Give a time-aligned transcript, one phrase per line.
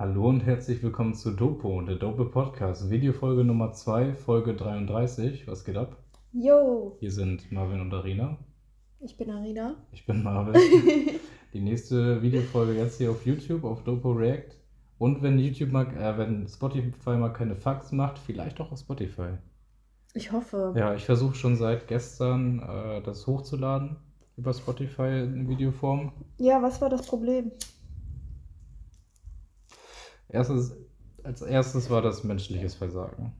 [0.00, 5.46] Hallo und herzlich willkommen zu Dopo, der Dope Podcast, Videofolge Nummer 2, Folge 33.
[5.46, 5.94] Was geht ab?
[6.32, 8.38] Yo, Hier sind Marvin und Arina.
[9.00, 9.74] ich bin Arina.
[9.92, 10.54] Ich bin Marvin.
[11.52, 14.54] Die nächste Videofolge jetzt hier auf YouTube, auf Dopo React.
[14.96, 19.34] Und wenn YouTube mal, äh, wenn Spotify mal keine Fax macht, vielleicht auch auf Spotify.
[20.14, 20.72] Ich hoffe.
[20.78, 23.96] Ja, ich versuche schon seit gestern äh, das hochzuladen
[24.38, 26.12] über Spotify in Videoform.
[26.38, 27.52] Ja, was war das Problem?
[30.32, 30.76] Erstes,
[31.22, 33.32] als erstes war das menschliches Versagen.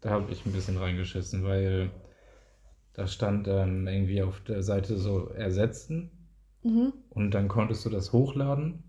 [0.00, 1.90] Da habe ich ein bisschen reingeschissen, weil
[2.94, 6.10] da stand ähm, irgendwie auf der Seite so ersetzen
[6.62, 6.94] Mhm.
[7.10, 8.82] und dann konntest du das hochladen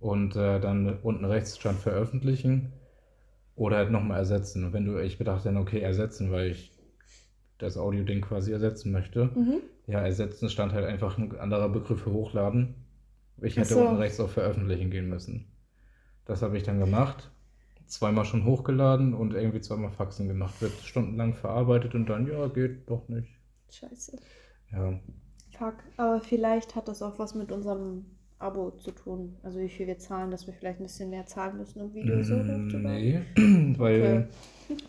[0.00, 2.72] und äh, dann unten rechts stand veröffentlichen
[3.56, 4.64] oder halt nochmal ersetzen.
[4.64, 6.72] Und wenn du, ich bedachte dann, okay, ersetzen, weil ich
[7.58, 9.26] das Audio-Ding quasi ersetzen möchte.
[9.34, 9.60] Mhm.
[9.86, 12.74] Ja, ersetzen stand halt einfach ein anderer Begriff für hochladen.
[13.42, 13.80] Ich hätte so.
[13.80, 15.46] unten rechts auf veröffentlichen gehen müssen.
[16.28, 17.32] Das habe ich dann gemacht.
[17.86, 20.62] Zweimal schon hochgeladen und irgendwie zweimal Faxen gemacht.
[20.62, 23.30] Wird stundenlang verarbeitet und dann, ja, geht doch nicht.
[23.70, 24.18] Scheiße.
[24.72, 25.00] Ja,
[25.50, 25.84] Fuck.
[25.98, 28.06] Aber vielleicht hat das auch was mit unserem
[28.38, 29.36] Abo zu tun.
[29.42, 32.28] Also wie viel wir zahlen, dass wir vielleicht ein bisschen mehr zahlen müssen, um Videos
[32.28, 33.02] so Mm, hochzuladen.
[33.02, 33.22] nee,
[33.78, 34.28] weil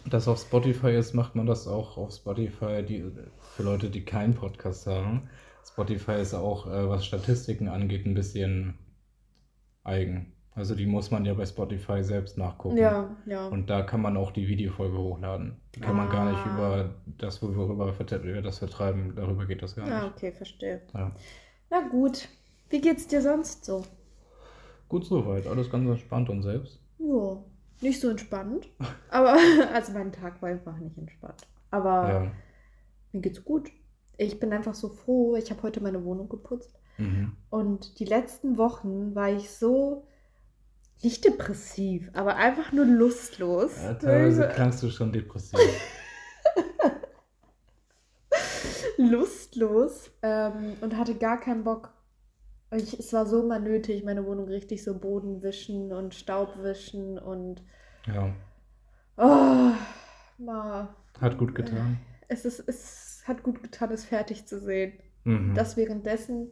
[0.05, 3.05] das auf Spotify ist, macht man das auch auf Spotify die,
[3.39, 5.29] für Leute, die keinen Podcast haben.
[5.65, 8.79] Spotify ist auch, äh, was Statistiken angeht, ein bisschen
[9.83, 10.33] eigen.
[10.59, 12.75] Also die muss man ja bei Spotify selbst nachgucken.
[12.75, 13.47] Ja, ja.
[13.47, 15.55] Und da kann man auch die Videofolge hochladen.
[15.73, 16.53] Die kann man gar nicht Ah.
[16.53, 20.15] über das, worüber wir das vertreiben, darüber geht das gar Ah, nicht.
[20.17, 20.81] okay, verstehe.
[20.93, 21.15] Ja.
[21.69, 22.27] Na gut.
[22.69, 23.85] Wie geht's dir sonst so?
[24.89, 26.81] Gut soweit, alles ganz entspannt und selbst.
[26.97, 27.45] Jo,
[27.81, 28.67] nicht so entspannt.
[29.09, 29.37] Aber,
[29.73, 31.47] also mein Tag war einfach nicht entspannt.
[31.71, 32.31] Aber Ja.
[33.13, 33.71] mir geht's gut.
[34.17, 35.37] Ich bin einfach so froh.
[35.37, 36.77] Ich habe heute meine Wohnung geputzt.
[36.97, 37.31] Mhm.
[37.49, 40.03] Und die letzten Wochen war ich so,
[41.01, 43.71] nicht depressiv, aber einfach nur lustlos.
[43.83, 45.59] Ja, teilweise klangst du schon depressiv.
[48.97, 51.93] lustlos ähm, und hatte gar keinen Bock.
[52.71, 57.17] Ich, es war so mal nötig, meine Wohnung richtig so Boden wischen und Staub wischen
[57.17, 57.63] und
[58.05, 58.31] ja,
[59.17, 59.71] oh,
[60.37, 60.95] mal.
[61.19, 61.97] hat gut getan.
[62.27, 64.93] Es, ist, es hat gut getan, es fertig zu sehen.
[65.23, 65.55] Mhm.
[65.55, 66.51] Das währenddessen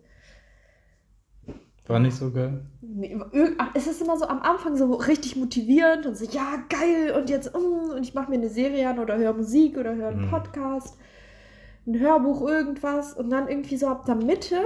[1.87, 2.65] War nicht so geil.
[2.81, 3.17] Nee,
[3.73, 7.53] es ist immer so am Anfang so richtig motivierend und so, ja, geil, und jetzt,
[7.55, 10.29] mm, und ich mache mir eine Serie an oder höre Musik oder höre einen Mhm.
[10.29, 10.97] Podcast,
[11.85, 14.59] ein Hörbuch, irgendwas, und dann irgendwie so ab der Mitte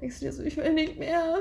[0.00, 1.38] denkst du dir so, ich will nicht mehr.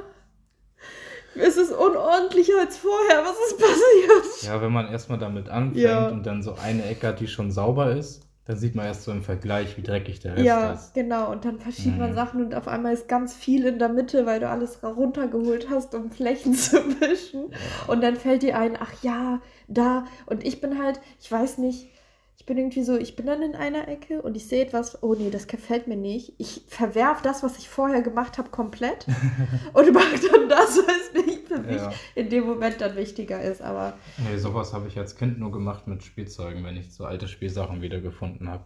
[1.36, 4.44] Es ist unordentlicher als vorher, was ist passiert?
[4.54, 6.10] Ja, wenn man erstmal damit anfängt Ja.
[6.10, 9.12] und dann so eine Ecke hat, die schon sauber ist, dann sieht man erst so
[9.12, 10.94] im Vergleich, wie dreckig der Rest Ja, ist.
[10.94, 11.32] genau.
[11.32, 12.16] Und dann verschiebt man Mhm.
[12.16, 15.94] Sachen und auf einmal ist ganz viel in der Mitte, weil du alles runtergeholt hast,
[15.96, 17.54] um Flächen zu wischen.
[17.88, 20.06] Und dann fällt dir ein, ach ja, da.
[20.26, 21.90] Und ich bin halt, ich weiß nicht,
[22.38, 25.14] ich bin irgendwie so, ich bin dann in einer Ecke und ich sehe etwas, oh
[25.14, 26.34] nee, das gefällt mir nicht.
[26.40, 29.06] Ich verwerf das, was ich vorher gemacht habe, komplett
[29.74, 31.92] und mache dann das, was nicht für mich Ja.
[32.16, 33.62] in dem Moment dann wichtiger ist.
[33.62, 37.28] Aber Nee, sowas habe ich als Kind nur gemacht mit Spielzeugen, wenn ich so alte
[37.28, 38.66] Spielsachen wiedergefunden habe.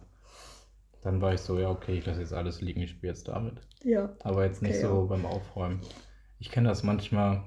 [1.02, 3.54] Dann war ich so, ja, okay, ich lasse jetzt alles liegen, ich spiele jetzt damit.
[3.84, 4.10] ja.
[4.24, 5.06] Aber jetzt nicht Okay, so ja.
[5.06, 5.80] beim Aufräumen.
[6.38, 7.44] Ich kenne das manchmal,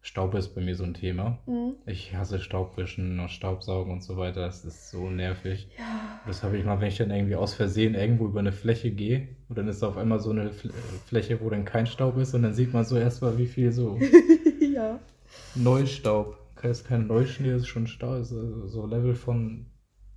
[0.00, 1.38] Staub ist bei mir so ein Thema.
[1.46, 1.74] Mhm.
[1.86, 4.42] Ich hasse Staubwischen und Staubsaugen und so weiter.
[4.46, 5.68] Das ist so nervig.
[5.78, 6.20] Ja.
[6.26, 9.28] Das habe ich mal, wenn ich dann irgendwie aus Versehen irgendwo über eine Fläche gehe
[9.48, 10.70] und dann ist auf einmal so eine Fl
[11.06, 13.98] Fläche, wo dann kein Staub ist und dann sieht man so erstmal, wie viel so
[14.78, 14.98] ja.
[15.54, 16.36] Neustaub.
[16.60, 18.18] Das ist kein Neuschnee, das ist schon Stau.
[18.18, 19.66] Das ist so Level von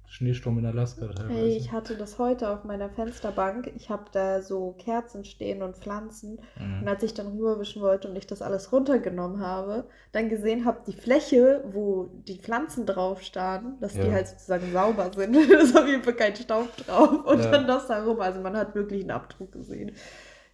[0.07, 1.39] Schneesturm in Alaska teilweise.
[1.39, 3.71] Hey, ich hatte das heute auf meiner Fensterbank.
[3.75, 6.39] Ich habe da so Kerzen stehen und Pflanzen.
[6.59, 6.87] Und Mhm.
[6.87, 10.93] als ich dann rüberwischen wollte und ich das alles runtergenommen habe, dann gesehen habe, die
[10.93, 14.11] Fläche, wo die Pflanzen drauf standen, dass die Ja.
[14.11, 15.33] halt sozusagen sauber sind.
[15.51, 17.23] da ist auf jeden Fall kein Staub drauf.
[17.25, 17.51] Und Ja.
[17.51, 18.19] dann das da rum.
[18.19, 19.91] Also man hat wirklich einen Abdruck gesehen.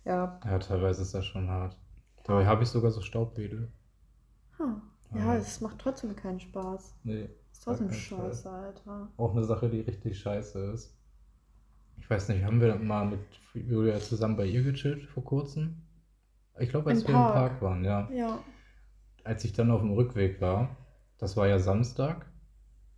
[0.05, 0.39] Ja.
[0.45, 1.75] Ja, teilweise ist das schon hart.
[2.25, 3.71] Dabei habe ich sogar so Staubwedel.
[4.57, 4.81] Hm.
[5.15, 6.95] Ja, es macht trotzdem keinen Spaß.
[7.03, 8.25] Nee, Ist trotzdem keinen Fall.
[8.31, 9.07] scheiße, Alter.
[9.17, 10.93] auch eine Sache, die richtig scheiße ist.
[11.97, 13.19] Ich weiß nicht, haben wir mal mit
[13.53, 15.81] Julia zusammen bei ihr gechillt vor kurzem?
[16.59, 17.27] Ich glaube, als Im wir Park.
[17.29, 18.09] im Park waren, ja.
[18.11, 18.39] Ja.
[19.23, 20.75] Als ich dann auf dem Rückweg war,
[21.17, 22.25] das war ja Samstag,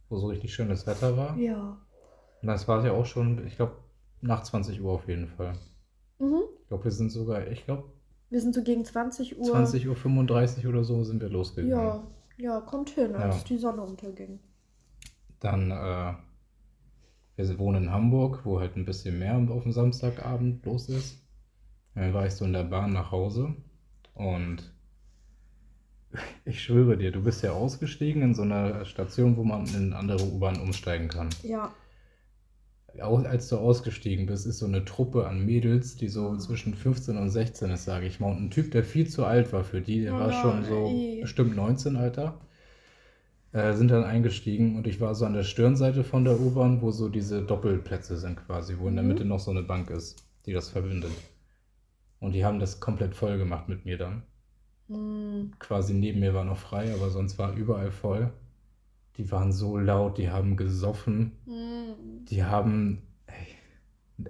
[0.09, 1.37] wo so richtig schönes Wetter war.
[1.37, 1.77] Ja.
[2.41, 3.77] Und das war ja auch schon, ich glaube,
[4.21, 5.53] nach 20 Uhr auf jeden Fall.
[6.19, 6.41] Mhm.
[6.61, 7.91] Ich glaube, wir sind sogar, ich glaube,
[8.29, 9.55] Wir sind so gegen 20 Uhr.
[9.55, 11.71] 20.35 Uhr oder so sind wir losgegangen.
[11.71, 12.03] Ja,
[12.37, 13.43] ja, kommt hin, als Ja.
[13.49, 14.39] die Sonne unterging.
[15.39, 16.13] Dann, äh,
[17.35, 21.17] wir wohnen in Hamburg, wo halt ein bisschen mehr auf dem Samstagabend los ist.
[21.95, 23.55] Dann war ich so in der Bahn nach Hause
[24.13, 24.73] und
[26.45, 30.23] Ich schwöre dir, du bist ja ausgestiegen in so einer Station, wo man in andere
[30.23, 31.29] U-Bahn umsteigen kann.
[31.43, 31.71] Ja.
[32.99, 37.29] Als du ausgestiegen bist, ist so eine Truppe an Mädels, die so zwischen 15 und
[37.29, 38.31] 16 ist, sage ich mal.
[38.31, 40.97] Und ein Typ, der viel zu alt war für die, der Oh war schon so
[40.97, 41.19] nein.
[41.19, 42.39] bestimmt 19, Alter,
[43.51, 46.89] äh, sind dann eingestiegen und ich war so an der Stirnseite von der U-Bahn, wo
[46.91, 49.07] so diese Doppelplätze sind quasi, wo in der Mhm.
[49.07, 51.11] Mitte noch so eine Bank ist, die das verbindet.
[52.21, 54.23] Und die haben das komplett voll gemacht mit mir dann.
[54.89, 55.51] Hm.
[55.59, 58.33] Quasi neben mir war noch frei, aber sonst war überall voll.
[59.19, 61.33] Die waren so laut, die haben gesoffen.
[61.45, 62.25] Hm.
[62.29, 63.03] Die haben.
[63.27, 64.25] Ey,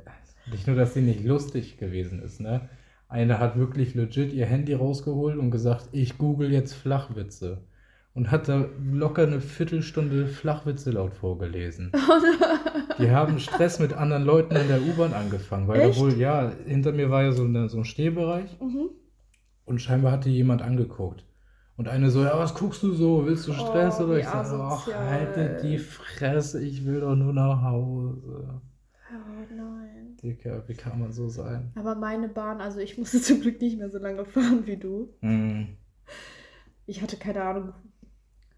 [0.52, 2.68] nicht nur, dass sie nicht lustig gewesen ist, ne?
[3.08, 7.60] Eine hat wirklich legit ihr Handy rausgeholt und gesagt, ich google jetzt Flachwitze.
[8.16, 11.92] Und hat da locker eine Viertelstunde Flachwitze laut vorgelesen.
[13.00, 16.00] Die haben Stress mit anderen Leuten in der U-Bahn angefangen, weil Echt?
[16.00, 18.90] wohl, ja, hinter mir war ja so, eine, so ein Stehbereich Mhm.
[19.66, 21.24] und scheinbar hatte jemand angeguckt.
[21.80, 23.26] Und eine so, ja, was guckst du so?
[23.26, 24.02] Willst du Stress?
[24.02, 25.10] Oh, Oder ich sage, ach, asozial.
[25.10, 28.60] halte die Fresse, ich will doch nur nach Hause.
[29.12, 30.18] Oh nein.
[30.22, 31.72] Dicker, wie kann man so sein?
[31.76, 35.08] Aber meine Bahn, also ich musste zum Glück nicht mehr so lange fahren wie du.
[35.22, 35.70] Hm.
[36.86, 37.74] Ich hatte keine Ahnung,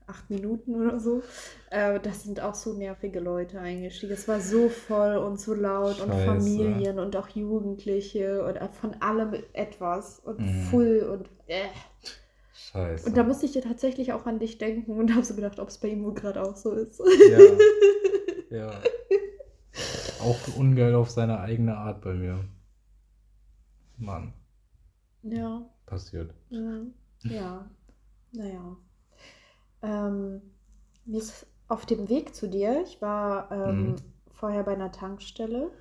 [0.07, 1.21] acht Minuten oder so.
[1.69, 4.13] Äh, das sind auch so nervige Leute eingestiegen.
[4.13, 6.25] Es war so voll und so laut und Scheiße.
[6.25, 10.61] Familien und auch Jugendliche und äh, von allem etwas und Mhm.
[10.71, 11.65] full und äh.
[12.71, 13.07] Scheiße.
[13.07, 15.67] Und da musste ich ja tatsächlich auch an dich denken und habe so gedacht, ob
[15.69, 17.01] es bei ihm wohl gerade auch so ist.
[17.29, 17.39] ja,
[18.57, 18.71] ja.
[20.21, 22.39] Auch ungeil auf seine eigene Art bei mir.
[23.97, 24.33] Mann,
[25.23, 25.61] ja.
[25.85, 26.33] passiert.
[26.49, 26.93] Mhm.
[27.23, 27.69] Ja,
[28.31, 28.77] naja.
[29.83, 30.41] Ähm,
[31.05, 33.95] mir ist auf dem Weg zu dir, ich war ähm, Mhm.
[34.31, 35.71] vorher bei einer Tankstelle,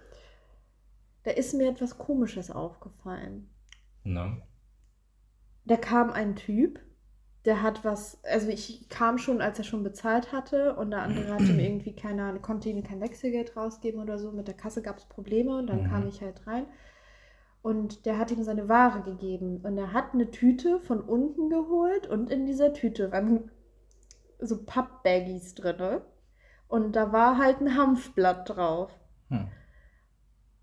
[1.22, 3.48] da ist mir etwas Komisches aufgefallen.
[4.04, 4.36] Na?
[5.64, 6.80] Da kam ein Typ,
[7.44, 11.32] der hat was, also ich kam schon, als er schon bezahlt hatte und der andere
[11.34, 14.32] hatte mir irgendwie keine Ahnung, konnte ihm kein Wechselgeld rausgeben oder so.
[14.32, 15.90] Mit der Kasse gab es Probleme und dann Mhm.
[15.90, 16.66] kam ich halt rein.
[17.62, 19.60] Und der hat ihm seine Ware gegeben.
[19.62, 23.50] Und er hat eine Tüte von unten geholt und in dieser Tüte waren
[24.40, 26.00] so Pappbaggies drin.
[26.68, 28.90] Und da war halt ein Hanfblatt drauf.
[29.28, 29.48] Hm.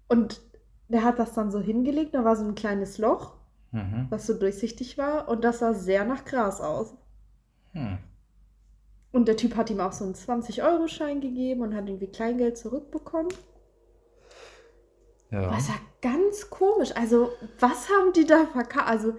[0.07, 0.41] Und
[0.89, 3.36] der hat das dann so hingelegt, da war so ein kleines Loch,
[3.77, 4.07] Mhm.
[4.09, 5.27] was so durchsichtig war.
[5.29, 6.95] Und das sah sehr nach Gras aus.
[7.73, 7.97] Hm.
[9.11, 13.29] Und der Typ hat ihm auch so einen 20-Euro-Schein gegeben und hat irgendwie Kleingeld zurückbekommen.
[15.31, 15.49] Ja.
[15.51, 16.91] Das war ganz komisch.
[16.95, 18.87] Also, was haben die da verkauft?
[18.87, 19.13] Also,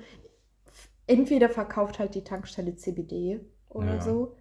[1.07, 4.01] entweder verkauft halt die Tankstelle CBD oder Ja.
[4.01, 4.37] so.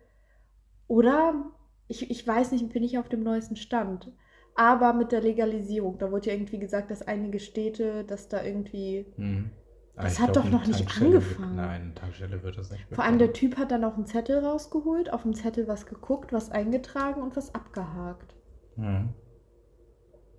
[0.88, 1.52] Oder,
[1.88, 4.12] ich, ich weiß nicht, bin ich auf dem neuesten Stand.
[4.56, 9.06] Aber mit der Legalisierung, da wurde ja irgendwie gesagt, dass einige Städte, dass da irgendwie.
[9.16, 9.52] Hm.
[9.98, 11.56] Ah, Das ich hat doch noch nicht Tankstelle wird- angefangen.
[11.56, 13.34] Nein, Tankstelle wird das nicht Vor allem der.
[13.34, 17.36] Typ hat dann auch einen Zettel rausgeholt, auf dem Zettel was geguckt, was eingetragen und
[17.36, 18.36] was abgehakt.
[18.76, 19.10] Hm.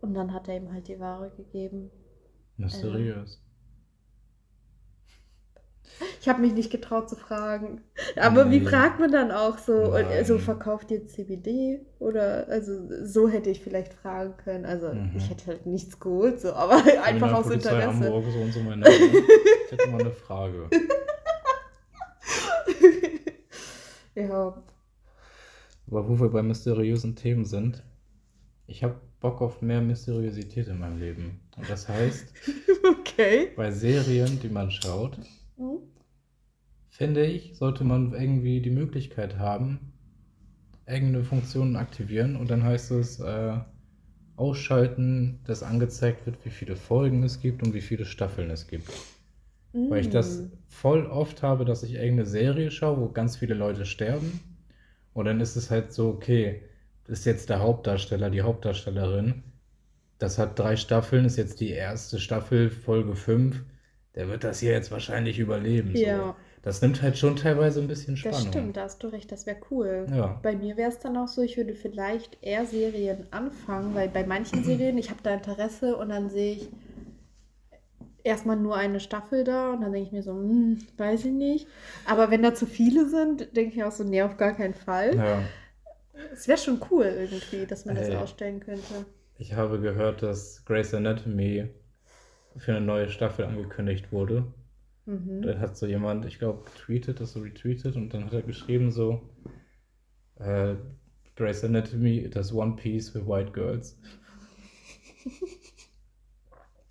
[0.01, 1.91] Und dann hat er ihm halt die Ware gegeben.
[2.57, 3.43] Mysteriös.
[6.21, 7.81] Ich habe mich nicht getraut zu fragen.
[8.17, 8.67] Aber wie Nee.
[8.67, 9.73] fragt man dann auch so?
[9.73, 10.43] Und, also Nein.
[10.43, 11.81] verkauft ihr CBD?
[11.99, 12.73] Oder also
[13.05, 14.65] so hätte ich vielleicht fragen können.
[14.65, 15.13] Also Mhm.
[15.17, 16.75] ich hätte halt nichts geholt, so, aber
[17.05, 18.05] einfach aus Kriminalpolizei Interesse.
[18.05, 18.95] Hamburg, so und so mein Name.
[18.95, 20.69] Ich hätte mal eine Frage.
[24.15, 24.63] ja.
[25.91, 27.83] Aber wo wir bei mysteriösen Themen sind,
[28.67, 31.41] ich habe Bock auf mehr Mysteriosität in meinem Leben.
[31.57, 32.27] Und das heißt,
[33.01, 33.51] Okay.
[33.57, 35.19] bei Serien, die man schaut,
[35.59, 35.79] Hm?
[36.91, 39.93] finde ich, sollte man irgendwie die Möglichkeit haben,
[40.87, 43.59] irgendeine Funktion aktivieren und dann heißt es äh,
[44.37, 48.91] ausschalten, dass angezeigt wird, wie viele Folgen es gibt und wie viele Staffeln es gibt.
[49.89, 50.53] Weil ich das Mm.
[50.69, 54.41] voll oft habe, dass ich irgendeine Serie schaue, wo ganz viele Leute sterben.
[55.15, 56.63] Und dann ist es halt so, okay,
[57.05, 59.45] das ist jetzt der Hauptdarsteller, die Hauptdarstellerin.
[60.19, 63.65] Das hat drei Staffeln, ist jetzt die erste Staffel, Folge 5.
[64.19, 65.93] Der wird das hier jetzt wahrscheinlich überleben.
[65.95, 66.03] So.
[66.03, 68.39] Ja, Das nimmt halt schon teilweise ein bisschen Spannung.
[68.41, 70.07] das stimmt, da hast du recht, das wäre cool.
[70.11, 70.41] Ja.
[70.43, 74.27] Bei mir wäre es dann auch so, ich würde vielleicht eher Serien anfangen, weil bei
[74.27, 76.69] manchen Serien, ich habe da Interesse und dann sehe ich
[78.25, 81.69] erstmal nur eine Staffel da und dann denke ich mir so, hm, weiß ich nicht.
[82.05, 85.17] Aber wenn da zu viele sind, denke ich auch so, nee, auf gar keinen Fall.
[85.17, 85.43] ja.
[86.33, 88.17] Es wäre schon cool irgendwie, dass man das Ey.
[88.17, 89.07] ausstellen könnte.
[89.39, 91.69] Ich habe gehört, dass Grey's Anatomy
[92.59, 94.53] für eine neue Staffel angekündigt wurde.
[95.07, 95.43] Mhm.
[95.43, 98.91] Dann hat so jemand, ich glaube, getweetet, das so retweetet und dann hat er geschrieben
[98.91, 99.23] so,
[100.37, 100.75] äh,
[101.37, 103.99] Grey's Anatomy, das One Piece für White Girls.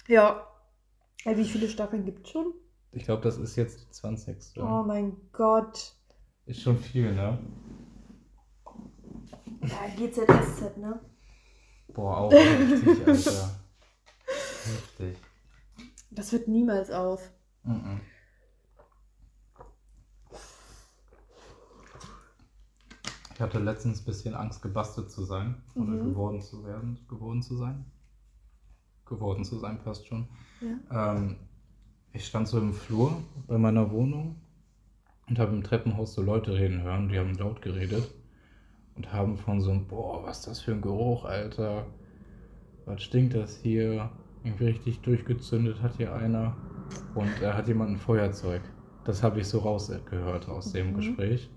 [0.08, 0.48] Ja.
[1.26, 1.38] ja.
[1.38, 2.54] Wie viele Staffeln gibt es schon?
[2.94, 4.58] Ich glaube, das ist jetzt die 20.
[4.58, 5.94] Oh mein Gott.
[6.46, 7.38] Ist schon viel, ne?
[9.64, 10.98] Ja, GZSZ, ne?
[11.90, 13.60] Boah, auch heftig, Alter.
[14.26, 15.18] Heftig.
[16.10, 17.32] Das wird niemals auf.
[17.64, 18.02] Mhm.
[23.34, 26.06] Ich hatte letztens ein bisschen Angst, gebastelt zu sein oder Mhm.
[26.10, 27.86] geworden zu werden, geworden zu sein.
[29.06, 30.28] Geworden zu sein passt schon.
[30.90, 31.14] Ja.
[31.16, 31.36] Ähm,
[32.14, 34.42] ich stand so im Flur bei meiner Wohnung
[35.30, 38.12] und habe im Treppenhaus so Leute reden hören, die haben laut geredet
[38.96, 41.86] und haben von so einem, boah, was ist das für ein Geruch, Alter.
[42.86, 44.10] Was stinkt das hier?
[44.48, 46.56] Irgendwie richtig durchgezündet hat hier einer.
[47.16, 48.62] Und da hat jemand ein Feuerzeug.
[49.04, 50.96] Das habe ich so rausgehört aus dem Mhm.
[50.96, 51.50] Gespräch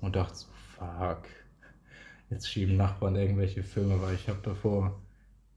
[0.00, 1.22] und dachte so, fuck.
[2.30, 5.00] Jetzt schieben Nachbarn irgendwelche Filme, weil ich habe davor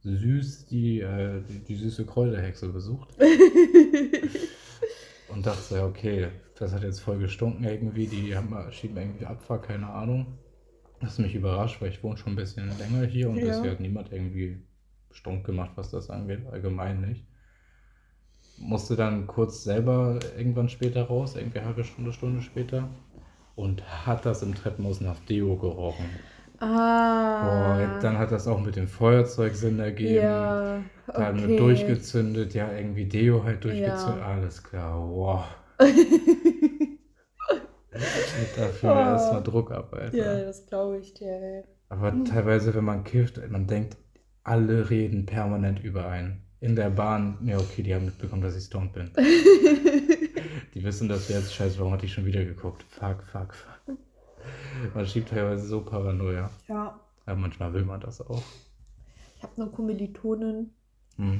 [0.03, 3.15] süß die, äh, die, die süße Kräuterhexe besucht
[5.29, 6.27] und dachte so, ja, okay,
[6.59, 10.37] das hat jetzt voll gestunken irgendwie, die haben, schieben irgendwie Abfuhr, keine Ahnung.
[10.99, 13.47] Das hat mich überrascht, weil ich wohne schon ein bisschen länger hier und Ja.
[13.47, 14.61] bisher hat niemand irgendwie
[15.15, 17.25] stunk gemacht, was das angeht, allgemein nicht.
[18.57, 22.87] Musste dann kurz selber irgendwann später raus, irgendwie eine halbe Stunde, Stunde später
[23.55, 26.05] und hat das im Treppenhaus nach Deo gerochen.
[26.59, 27.43] ah.
[27.43, 30.15] Boah, dann hat das auch mit dem Feuerzeug Sinn ergeben.
[30.23, 31.57] Ja, Dann okay.
[31.57, 34.21] durchgezündet, ja, irgendwie Deo halt durchgezündet.
[34.21, 34.25] Ja.
[34.25, 35.43] Alles klar, wow.
[38.57, 38.95] Dafür Oh.
[38.95, 40.15] erstmal Druck ab, Alter.
[40.17, 41.63] ja, das glaube ich dir, ey.
[41.89, 43.95] Aber teilweise, wenn man kifft, man denkt,
[44.45, 46.41] alle reden permanent über einen.
[46.61, 49.11] In der Bahn, ja, okay, die haben mitbekommen, dass ich stoned bin.
[50.73, 52.83] Die wissen, dass wir jetzt scheiße, warum hat die schon wieder geguckt?
[52.89, 53.97] Fuck, fuck, fuck.
[54.93, 56.49] Man schiebt teilweise so Paranoia.
[56.67, 56.99] ja.
[57.25, 58.43] Aber manchmal will man das auch.
[59.37, 60.71] Ich habe eine Kommilitonin,
[61.17, 61.39] Hm.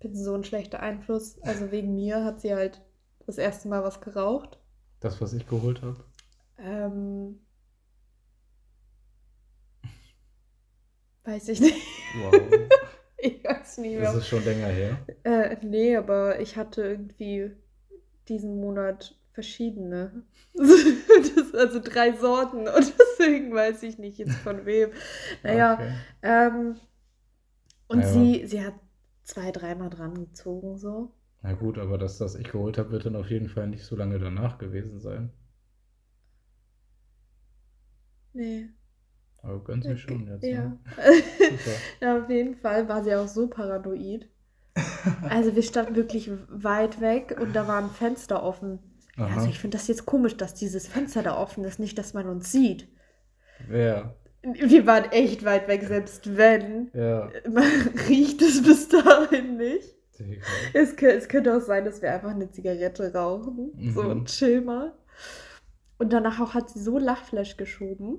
[0.00, 1.38] bin so ein schlechter Einfluss.
[1.42, 2.80] Also wegen mir hat sie halt
[3.26, 4.58] das erste Mal was geraucht.
[5.00, 5.96] Das, was ich geholt habe.
[6.58, 7.40] Ähm,
[11.26, 11.76] weiß ich nicht.
[12.12, 12.32] Wow.
[13.18, 14.14] Ich weiß nicht Das mehr.
[14.14, 14.98] ist schon länger her.
[15.24, 17.50] Äh, nee, aber ich hatte irgendwie
[18.28, 20.24] diesen Monat verschiedene.
[20.54, 24.90] das, also drei Sorten und deswegen weiß ich nicht jetzt von wem.
[25.42, 25.92] Naja, Okay.
[26.22, 26.76] ähm,
[27.88, 28.06] und Ja.
[28.06, 28.74] sie, sie hat
[29.24, 31.12] zwei, dreimal dran gezogen so.
[31.40, 33.96] Na gut, aber das, was ich geholt habe, wird dann auf jeden Fall nicht so
[33.96, 35.32] lange danach gewesen sein.
[38.34, 38.68] Nee.
[39.46, 40.44] Aber gönnt sich schon jetzt.
[40.44, 40.76] Ja.
[40.96, 41.22] Ne?
[42.00, 44.28] Ja, auf jeden Fall war sie auch so paranoid.
[45.30, 48.78] Also wir standen wirklich weit weg und da war ein Fenster offen.
[49.16, 49.36] Ja, Aha.
[49.36, 52.28] Also ich finde das jetzt komisch, dass dieses Fenster da offen ist, nicht, dass man
[52.28, 52.88] uns sieht.
[53.68, 54.16] Wer?
[54.42, 56.90] Wir waren echt weit weg, selbst wenn.
[56.92, 57.30] Ja.
[57.48, 57.64] Man
[58.08, 59.94] riecht es bis dahin nicht.
[60.72, 63.72] Es, es könnte auch sein, dass wir einfach eine Zigarette rauchen.
[63.94, 64.10] So, Mhm.
[64.10, 64.92] und chill mal.
[65.98, 68.18] Und danach auch hat sie so Lachflash geschoben.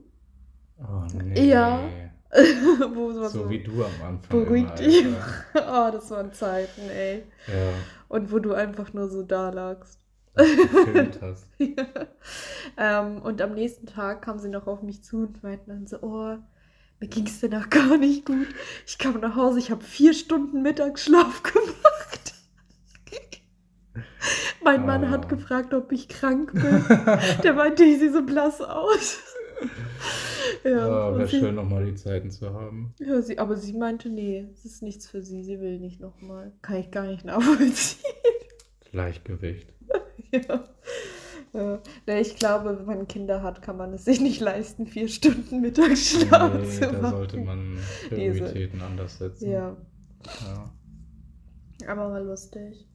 [0.79, 1.49] Oh nee.
[1.49, 1.79] Ja.
[2.29, 4.29] So so, wie du am Anfang.
[4.29, 5.05] beruhig immer, dich.
[5.55, 7.23] Oh, das waren Zeiten, ey.
[7.47, 7.69] Ja.
[8.09, 9.99] Und wo du einfach nur so da lagst.
[10.35, 11.47] gefilmt hast.
[12.77, 15.99] ähm, und am nächsten Tag kam sie noch auf mich zu und meinten dann so,
[16.01, 16.35] oh,
[16.99, 18.47] mir ging es danach gar nicht gut.
[18.85, 22.33] Ich kam nach Hause, ich habe vier Stunden Mittagsschlaf gemacht.
[24.63, 25.09] mein Mann Oh.
[25.09, 26.83] hat gefragt, ob ich krank bin.
[27.43, 29.19] Der meinte, ich sehe so blass aus.
[30.63, 32.93] Ja, oh, wäre schön, nochmal die Zeiten zu haben.
[32.99, 36.51] ja sie, aber sie meinte, nee, es ist nichts für sie, sie will nicht nochmal.
[36.61, 38.03] Kann ich gar nicht nachvollziehen.
[38.91, 39.73] Gleichgewicht.
[40.31, 40.65] Ja.
[41.53, 41.79] Ja.
[42.05, 45.61] Nee, ich glaube, wenn man Kinder hat, kann man es sich nicht leisten, vier Stunden
[45.61, 47.15] Mittagsschlaf Nee, zu da machen.
[47.15, 47.77] sollte man
[48.09, 49.49] Prioritäten anders setzen.
[49.49, 49.77] Ja,
[50.41, 50.73] ja.
[51.87, 52.85] aber war lustig.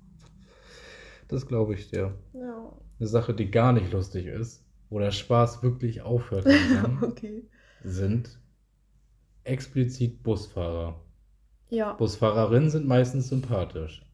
[1.28, 2.14] Das glaube ich dir.
[2.34, 4.62] Ja, Eine Sache, die gar nicht lustig ist,
[4.92, 7.48] wo der Spaß wirklich aufhört langsam, okay.
[7.82, 8.38] sind
[9.42, 11.00] explizit Busfahrer.
[11.70, 11.94] Ja.
[11.94, 14.04] Busfahrerinnen sind meistens sympathisch.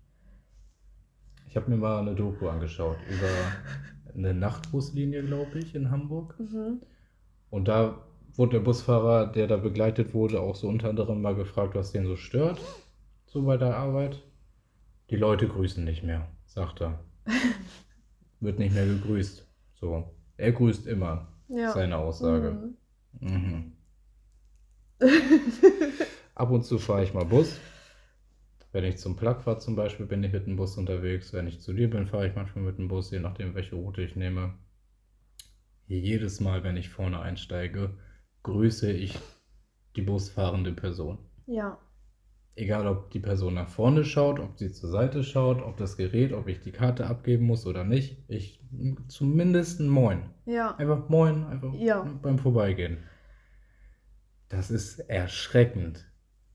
[1.48, 6.38] Ich habe mir mal eine Doku angeschaut über eine Nachtbuslinie, glaube ich, in Hamburg.
[6.38, 6.80] Mhm.
[7.50, 11.74] Und da wurde der Busfahrer, der da begleitet wurde, auch so unter anderem mal gefragt,
[11.74, 12.60] was den so stört,
[13.26, 14.22] so bei der Arbeit.
[15.10, 17.00] Die Leute grüßen nicht mehr, sagt er.
[18.40, 19.44] Wird nicht mehr gegrüßt.
[19.80, 20.17] So.
[20.38, 21.72] Er grüßt immer, Ja.
[21.72, 22.74] seine Aussage.
[23.20, 23.28] Mhm.
[23.28, 23.72] Mhm.
[26.34, 27.58] Ab und zu fahre ich mal Bus.
[28.72, 31.32] Wenn ich zum Plug fahre zum Beispiel, bin ich mit dem Bus unterwegs.
[31.32, 34.02] Wenn ich zu dir bin, fahre ich manchmal mit dem Bus, je nachdem, welche Route
[34.02, 34.54] ich nehme.
[35.86, 37.94] Jedes Mal, wenn ich vorne einsteige,
[38.42, 39.18] grüße ich
[39.96, 41.18] die busfahrende Person.
[41.46, 41.78] ja.
[42.58, 46.32] Egal, ob die Person nach vorne schaut, ob sie zur Seite schaut, ob das Gerät,
[46.32, 48.16] ob ich die Karte abgeben muss oder nicht.
[48.26, 48.60] Ich
[49.06, 50.30] zumindest ein Moin.
[50.44, 50.74] Ja.
[50.74, 52.02] Einfach Moin, einfach Ja.
[52.20, 52.98] beim Vorbeigehen.
[54.48, 56.04] Das ist erschreckend,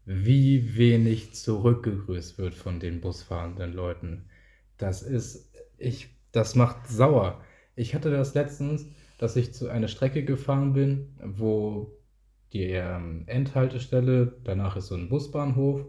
[0.04, 4.26] wie wenig zurückgegrüßt wird von den busfahrenden Leuten.
[4.78, 7.42] Das ist, ich, das macht sauer.
[7.78, 8.88] Ich hatte das letztens,
[9.20, 11.98] dass ich zu einer Strecke gefahren bin, wo
[12.54, 15.86] die ähm, Endhaltestelle, danach ist so ein Busbahnhof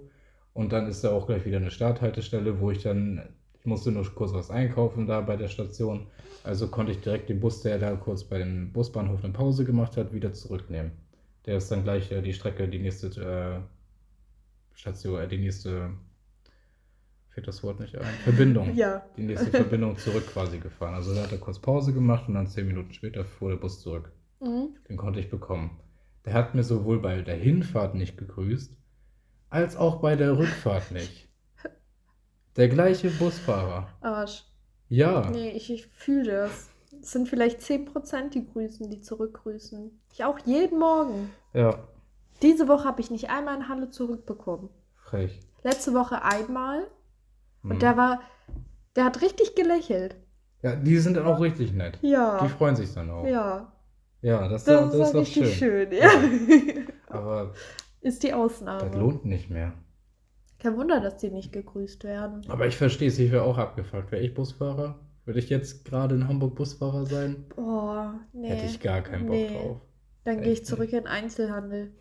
[0.54, 3.22] und dann ist da auch gleich wieder eine Starthaltestelle, wo ich dann,
[3.60, 6.06] ich musste nur kurz was einkaufen da bei der Station,
[6.42, 9.96] also konnte ich direkt den Bus, der da kurz bei dem Busbahnhof eine Pause gemacht
[9.96, 10.92] hat, wieder zurücknehmen.
[11.44, 13.60] Der ist dann gleich äh, die Strecke, die nächste äh,
[14.72, 15.90] Station, äh, die nächste,
[17.28, 19.04] fällt das Wort nicht ein, Verbindung Ja.
[19.18, 20.94] die nächste Verbindung zurück quasi gefahren.
[20.94, 23.82] Also da hat er kurz Pause gemacht und dann zehn Minuten später fuhr der Bus
[23.82, 24.10] zurück.
[24.40, 24.74] Mhm.
[24.88, 25.78] Den konnte ich bekommen.
[26.24, 28.72] Der hat mir sowohl bei der Hinfahrt nicht gegrüßt,
[29.50, 31.28] als auch bei der Rückfahrt nicht.
[32.56, 33.88] Der gleiche Busfahrer.
[34.00, 34.44] Arsch.
[34.88, 35.28] Ja.
[35.30, 36.70] Nee, ich, ich fühle das.
[37.02, 40.00] Es sind vielleicht 10% die grüßen, die zurückgrüßen.
[40.12, 41.30] Ich auch jeden Morgen.
[41.52, 41.78] Ja.
[42.42, 44.68] Diese Woche habe ich nicht einmal in Halle zurückbekommen.
[44.94, 45.40] Frech.
[45.62, 46.86] Letzte Woche einmal.
[47.62, 47.72] Hm.
[47.72, 48.20] Und der war,
[48.96, 50.16] der hat richtig gelächelt.
[50.62, 51.98] ja, die sind dann auch richtig nett.
[52.02, 52.38] Ja.
[52.42, 53.26] Die freuen sich dann auch.
[53.26, 53.72] ja.
[54.24, 55.42] Ja, das, Das, das, ist doch schön.
[55.44, 55.92] richtig schön.
[55.92, 56.10] Ja.
[57.08, 57.52] Aber
[58.00, 58.88] Ist die Ausnahme.
[58.90, 59.74] das lohnt nicht mehr.
[60.58, 62.40] Kein Wunder, dass die nicht gegrüßt werden.
[62.48, 64.10] Aber ich verstehe es, ich wäre auch abgefuckt.
[64.12, 64.98] Wäre ich Busfahrer?
[65.26, 67.44] Würde ich jetzt gerade in Hamburg Busfahrer sein?
[67.56, 68.48] Oh, nee.
[68.48, 69.48] Hätte ich gar keinen Bock Nee.
[69.48, 69.80] drauf.
[70.24, 71.92] Dann gehe ich zurück in den Einzelhandel.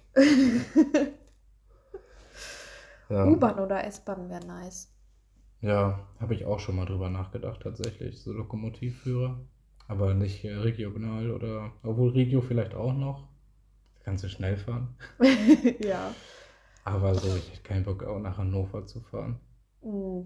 [3.10, 4.90] Ja, U-Bahn oder S-Bahn wäre nice.
[5.62, 8.22] ja habe ich auch schon mal drüber nachgedacht, tatsächlich.
[8.22, 9.40] So Lokomotivführer.
[9.88, 11.72] Aber nicht äh, regional oder.
[11.84, 13.28] Obwohl Regio vielleicht auch noch.
[13.96, 14.96] Da kannst du schnell fahren.
[15.80, 16.14] ja.
[16.86, 19.40] Aber so, ich hätte keinen Bock, auch nach Hannover zu fahren.
[19.82, 20.22] Mm.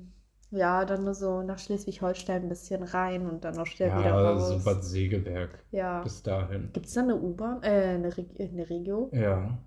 [0.50, 4.32] Ja, dann nur so nach Schleswig-Holstein ein bisschen rein und dann auch schnell wieder Ja,
[4.32, 4.48] raus.
[4.48, 5.62] so Bad Segeberg.
[5.72, 6.02] Ja.
[6.04, 6.70] Bis dahin.
[6.72, 7.62] Gibt es da eine U-Bahn?
[7.63, 9.10] Äh, eine, Reg eine Regio?
[9.13, 9.58] Ja,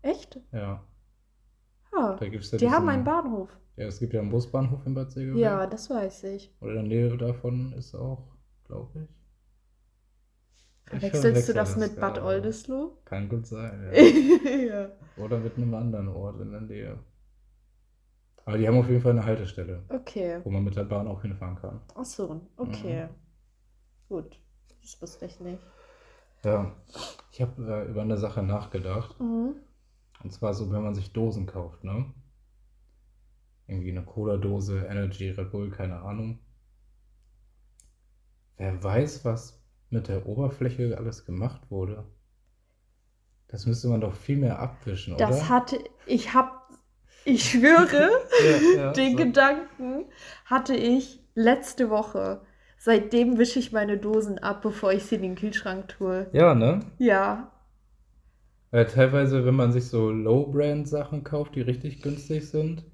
[0.00, 0.40] Echt?
[0.52, 0.82] ja.
[1.92, 3.50] Ah, Da gibt's ja die haben einen Bahnhof.
[3.76, 5.38] Ja, es gibt ja einen Busbahnhof in Bad Segeberg.
[5.38, 6.52] Ja, das weiß ich.
[6.60, 8.22] Oder in der Nähe davon ist auch,
[8.66, 9.23] glaube ich.
[10.92, 12.20] Ich Wechselst du verwechsel das mit Bad.
[12.22, 12.92] Oldesloe?
[13.04, 14.50] Kann gut sein, ja.
[14.50, 14.88] ja.
[15.16, 16.98] Oder mit einem anderen Ort in der Nähe.
[18.44, 20.40] Aber die haben auf jeden Fall eine Haltestelle, Okay.
[20.44, 21.80] wo man mit der Bahn auch hinfahren kann.
[21.94, 23.08] Ach so, okay.
[24.08, 24.38] Gut.
[24.82, 25.62] Das wusste ich nicht.
[26.44, 26.76] Ja,
[27.32, 29.18] ich habe äh, über eine Sache nachgedacht.
[29.18, 29.54] Mhm.
[30.22, 32.12] Und zwar so, wenn man sich Dosen kauft, ne?
[33.66, 36.38] Irgendwie eine Cola-Dose, Energy, Red Bull, keine Ahnung.
[38.58, 39.63] Wer weiß, was
[39.94, 42.04] mit der Oberfläche alles gemacht wurde.
[43.48, 45.48] Das müsste man doch viel mehr abwischen, Das oder?
[45.48, 46.70] hatte, ich hab,
[47.24, 49.16] ich schwöre, Ja, ja, den so.
[49.16, 50.06] Gedanken
[50.44, 52.42] hatte ich letzte Woche.
[52.78, 56.32] Seitdem wische ich meine Dosen ab, bevor ich sie in den Kühlschrank tue.
[56.32, 56.80] Ja, ne?
[56.98, 57.50] Ja.
[58.70, 62.84] Weil teilweise, wenn man sich so Low-Brand-Sachen kauft, die richtig günstig sind,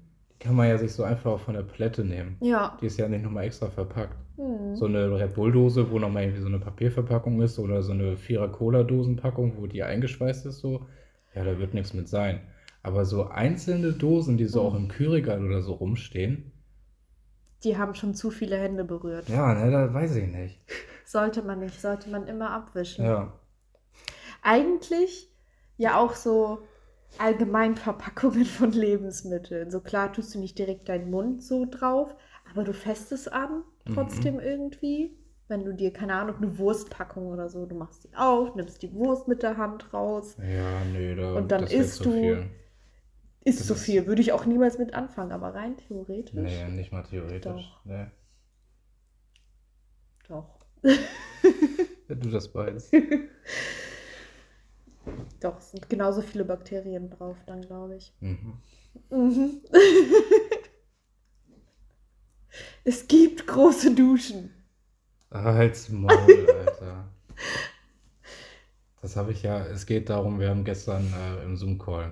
[0.41, 2.37] kann man ja sich so einfach von der Palette nehmen.
[2.41, 2.77] Ja.
[2.81, 4.17] Die ist ja nicht nochmal extra verpackt.
[4.37, 4.75] Hm.
[4.75, 8.49] So eine Red Bull-Dose, wo nochmal irgendwie so eine Papierverpackung ist oder so eine Vierer
[8.51, 10.87] Cola-Dosenpackung, wo die eingeschweißt ist, so,
[11.35, 12.41] ja, da wird nichts mit sein.
[12.83, 14.67] Aber so einzelne Dosen, die so Mhm.
[14.67, 16.51] auch im Kühlregal oder so rumstehen,
[17.63, 19.29] Die haben schon zu viele Hände berührt.
[19.29, 20.59] ja, ne, da weiß ich nicht.
[21.05, 23.05] Sollte man nicht, sollte man immer abwischen.
[23.05, 23.33] Ja,
[24.41, 25.29] Eigentlich
[25.77, 26.59] ja auch so
[27.17, 29.69] Allgemeinverpackungen von Lebensmitteln.
[29.71, 32.15] So klar tust du nicht direkt deinen Mund so drauf,
[32.51, 35.17] aber du fässt es an, trotzdem irgendwie.
[35.47, 38.93] Wenn du dir, keine Ahnung, eine Wurstpackung oder so, du machst die auf, nimmst die
[38.93, 40.37] Wurst mit der Hand raus.
[40.37, 42.49] ja, nee, da, Und dann isst zu du- viel.
[43.43, 46.33] Ist Das so ist- viel, würde ich auch niemals mit anfangen, aber rein theoretisch.
[46.35, 47.41] Nee, nicht mal theoretisch.
[47.43, 47.85] Doch.
[47.85, 48.05] Nee.
[50.29, 50.59] Doch.
[52.07, 52.93] Wenn du das weißt.
[55.39, 58.13] Doch, es sind genauso viele Bakterien drauf, dann glaube ich.
[58.19, 58.57] Mhm.
[59.09, 59.61] Mhm.
[62.83, 64.51] es gibt große Duschen.
[65.31, 67.07] Halt's Maul, Alter.
[69.01, 72.11] Das habe ich ja, es geht darum, wir haben gestern äh, im Zoom-Call.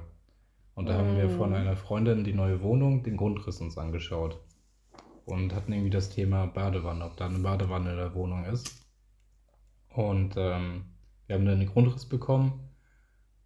[0.74, 1.38] Und da haben wir Mm.
[1.38, 4.40] von einer Freundin die neue Wohnung, den Grundriss uns angeschaut.
[5.26, 8.82] Und hatten irgendwie das Thema Badewanne, ob da eine Badewanne in der Wohnung ist.
[9.90, 10.86] Und ähm,
[11.28, 12.69] wir haben dann den Grundriss bekommen.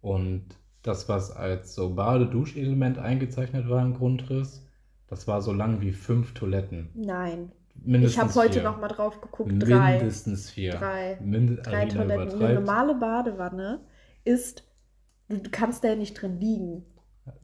[0.04, 0.44] Und
[0.82, 4.66] das, was als so Bade-Duschelement eingezeichnet war im Grundriss,
[5.06, 6.90] das war so lang wie fünf Toiletten.
[6.94, 7.52] Nein.
[7.74, 8.62] Mindestens ich habe heute vier.
[8.64, 9.50] noch mal drauf geguckt.
[9.60, 9.96] Drei.
[9.96, 10.72] Mindestens vier.
[10.72, 11.18] Drei.
[11.22, 12.20] Mind Drei Alina Toiletten.
[12.20, 12.54] Eine übertreibt.
[12.66, 13.80] normale Badewanne
[14.24, 14.64] ist,
[15.30, 16.84] du kannst da ja nicht drin liegen.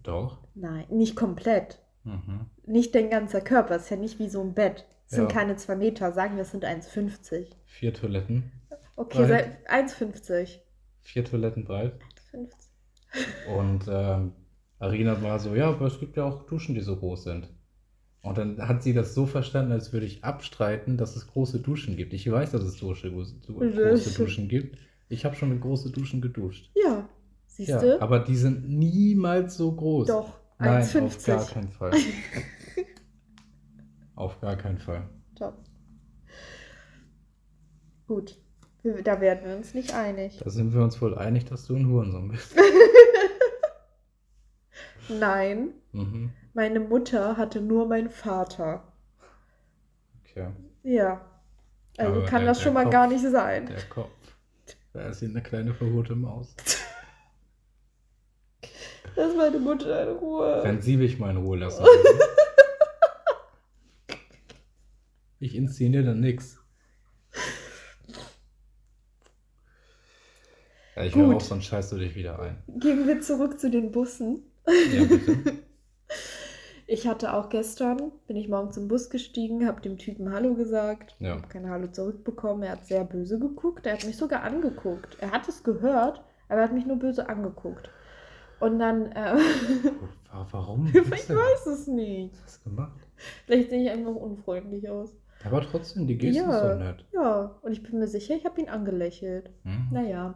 [0.03, 0.47] Doch.
[0.55, 1.81] Nein, nicht komplett.
[2.05, 2.47] Mhm.
[2.67, 3.77] Nicht dein ganzer Körper.
[3.77, 4.85] Ist ja nicht wie so ein Bett.
[5.07, 5.35] Es sind Ja.
[5.35, 6.13] keine 2 Meter.
[6.13, 7.47] Sagen wir, es sind 1,50.
[7.65, 8.53] Vier Toiletten.
[8.97, 9.29] Okay, Breit.
[9.67, 10.59] sei 1,50.
[11.01, 11.95] Vier Toiletten breit.
[12.33, 13.59] 1,50.
[13.59, 14.33] Und ähm,
[14.79, 17.49] Arina war so, ja, aber es gibt ja auch Duschen, die so groß sind.
[18.23, 21.97] Und dann hat sie das so verstanden, als würde ich abstreiten, dass es große Duschen
[21.97, 22.13] gibt.
[22.13, 24.79] Ich weiß, dass es große, große Duschen gibt.
[25.09, 26.71] Ich habe schon mit großen Duschen geduscht.
[26.75, 27.09] Ja,
[27.47, 28.01] siehst Ja, du?
[28.01, 30.09] aber die sind niemals so groß.
[30.09, 31.53] Doch, Nein, auf gar 1,50.
[31.53, 31.93] keinen Fall.
[34.15, 35.09] auf gar keinen Fall.
[35.35, 35.55] Top.
[38.07, 38.37] Gut,
[38.83, 40.39] da werden wir uns nicht einig.
[40.43, 42.55] Da sind wir uns wohl einig, dass du ein Hurensohn bist.
[45.09, 46.31] Nein, Mhm.
[46.55, 48.85] meine Mutter hatte nur meinen Vater.
[50.21, 50.49] Okay.
[50.85, 51.21] Ja.
[51.99, 53.67] Also Aber kann der- das schon mal Kopf- gar nicht sein.
[53.67, 54.11] Der Kopf.
[54.93, 56.55] Da ist hier eine kleine verrote Maus.
[59.17, 60.61] Lass meine Mutter in Ruhe.
[60.63, 61.85] Wenn sie mich mal in Ruhe lassen.
[65.43, 66.59] Ich inszeniere dann nix.
[71.01, 72.57] Ja, ich höre auf, sonst scheißt du dich wieder ein.
[72.79, 74.43] Gehen wir zurück zu den Bussen.
[74.67, 75.37] Ja, bitte.
[76.93, 81.15] Ich hatte auch gestern, bin ich morgens im Bus gestiegen, habe dem Typen Hallo gesagt,
[81.21, 81.37] Ja.
[81.37, 82.65] habe kein Hallo zurückbekommen.
[82.65, 83.87] Er hat sehr böse geguckt.
[83.87, 85.17] Er hat mich sogar angeguckt.
[85.21, 87.91] Er hat es gehört, aber er hat mich nur böse angeguckt.
[88.59, 89.37] Und dann, äh,
[90.33, 90.89] Wa- Warum?
[90.89, 92.35] ich weiß es nicht.
[92.35, 92.99] Was hast du gemacht?
[93.47, 95.13] Vielleicht sehe ich einfach unfreundlich aus.
[95.45, 96.73] Aber trotzdem, die Geste ist Ja.
[96.73, 97.05] so nett.
[97.13, 99.49] Ja, und ich bin mir sicher, ich habe ihn angelächelt.
[99.63, 99.89] Hm?
[99.93, 100.35] Naja.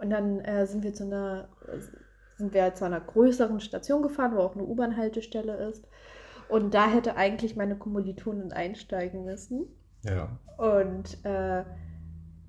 [0.00, 1.78] Und dann äh, sind wir zu einer, äh,
[2.36, 5.86] sind wir zu einer größeren Station gefahren, wo auch eine U-Bahn-Haltestelle ist.
[6.48, 9.66] Und da hätte eigentlich meine Kommilitonin einsteigen müssen.
[10.04, 10.38] Ja.
[10.56, 11.64] Und äh,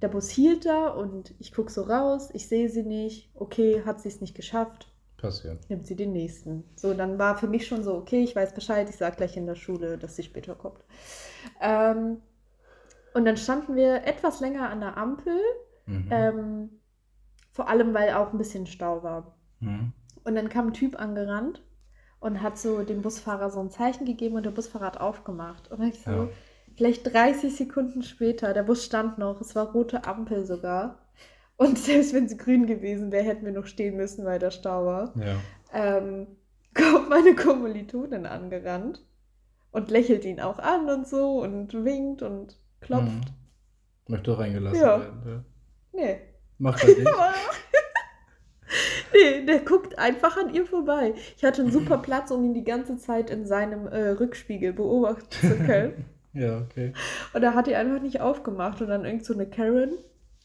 [0.01, 3.31] der Bus hielt da und ich gucke so raus, ich sehe sie nicht.
[3.35, 5.69] Okay, hat sie es nicht geschafft, Passiert.
[5.69, 6.63] nimmt sie den nächsten.
[6.75, 9.45] So, dann war für mich schon so, okay, ich weiß Bescheid, ich sage gleich in
[9.47, 10.79] der Schule, dass sie später kommt.
[11.59, 12.21] Ähm,
[13.13, 15.37] und dann standen wir etwas länger an der Ampel,
[15.85, 16.07] Mhm.
[16.11, 16.69] ähm,
[17.59, 19.35] vor allem weil auch ein bisschen Stau war.
[19.59, 19.91] Mhm.
[20.23, 21.61] Und dann kam ein Typ angerannt
[22.21, 25.69] und hat so dem Busfahrer so ein Zeichen gegeben und der Busfahrer hat aufgemacht.
[25.69, 26.29] Und ich so, Ja.
[26.77, 30.99] vielleicht 30 Sekunden später, der Bus stand noch, es war rote Ampel sogar.
[31.57, 34.85] Und selbst wenn es grün gewesen wäre, hätten wir noch stehen müssen, weil der Stau
[34.85, 35.13] war.
[35.17, 35.35] Ja.
[35.73, 36.27] Ähm,
[36.73, 39.05] kommt meine Kommilitonin angerannt
[39.71, 43.05] und lächelt ihn auch an und so und winkt und klopft.
[43.07, 43.21] Mhm.
[44.07, 44.99] Möchte reingelassen Ja.
[45.01, 45.21] werden.
[45.25, 45.43] Ja.
[45.91, 46.19] Nee.
[46.59, 47.07] Macht er nicht.
[49.13, 51.13] nee, der guckt einfach an ihr vorbei.
[51.37, 55.29] Ich hatte einen super Platz, um ihn die ganze Zeit in seinem äh, Rückspiegel beobachten
[55.31, 56.05] zu können.
[56.33, 56.93] ja, okay.
[57.33, 58.81] Und er hat die einfach nicht aufgemacht.
[58.81, 59.93] Und dann irgend so eine Karen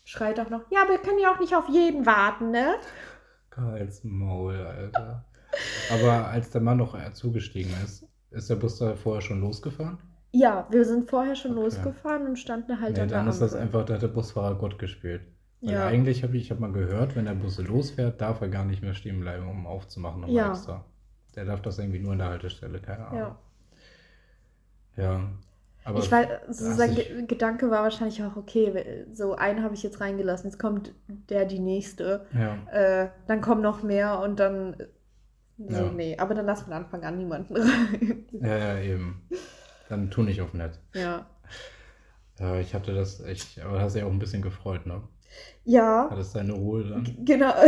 [0.05, 2.75] schreit auch noch, ja, wir können ja auch nicht auf jeden warten, ne?
[3.51, 5.25] Karls Maul, Alter.
[5.93, 9.99] Aber als der Mann noch äh, zugestiegen ist, ist der Bus da vorher schon losgefahren?
[10.33, 11.61] Ja, wir sind vorher schon Okay.
[11.63, 14.57] losgefahren und standen halt nee, an der dann ist das einfach, da hat der Busfahrer
[14.57, 15.23] Gott gespielt.
[15.61, 15.87] Weil Ja.
[15.87, 18.83] eigentlich habe ich, ich hab mal gehört, wenn der Bus losfährt, darf er gar nicht
[18.83, 20.51] mehr stehen bleiben, um aufzumachen nochmal Ja.
[20.51, 20.85] extra.
[21.37, 23.19] Der darf das irgendwie nur in der Haltestelle, keine Ahnung.
[23.19, 23.39] Ja.
[24.97, 25.31] Ja.
[25.87, 29.83] Aber ich weiß, so sein Ge Gedanke war wahrscheinlich auch, okay, so einen habe ich
[29.83, 30.93] jetzt reingelassen, jetzt kommt
[31.29, 32.25] der die nächste.
[32.33, 32.57] ja.
[32.73, 34.77] Äh, dann kommen noch mehr und dann.
[35.59, 35.91] So, Ja.
[35.93, 38.25] nee, aber dann lass von Anfang an niemanden rein.
[38.33, 39.29] ja, ja, eben.
[39.89, 40.79] Dann tu nicht auf nett.
[40.95, 41.27] ja.
[42.41, 45.03] Ja, ich hatte das echt, aber hast dich auch ein bisschen gefreut, ne?
[45.65, 47.17] Ja, Hattest deine Ruhe dann?
[47.25, 47.55] genau.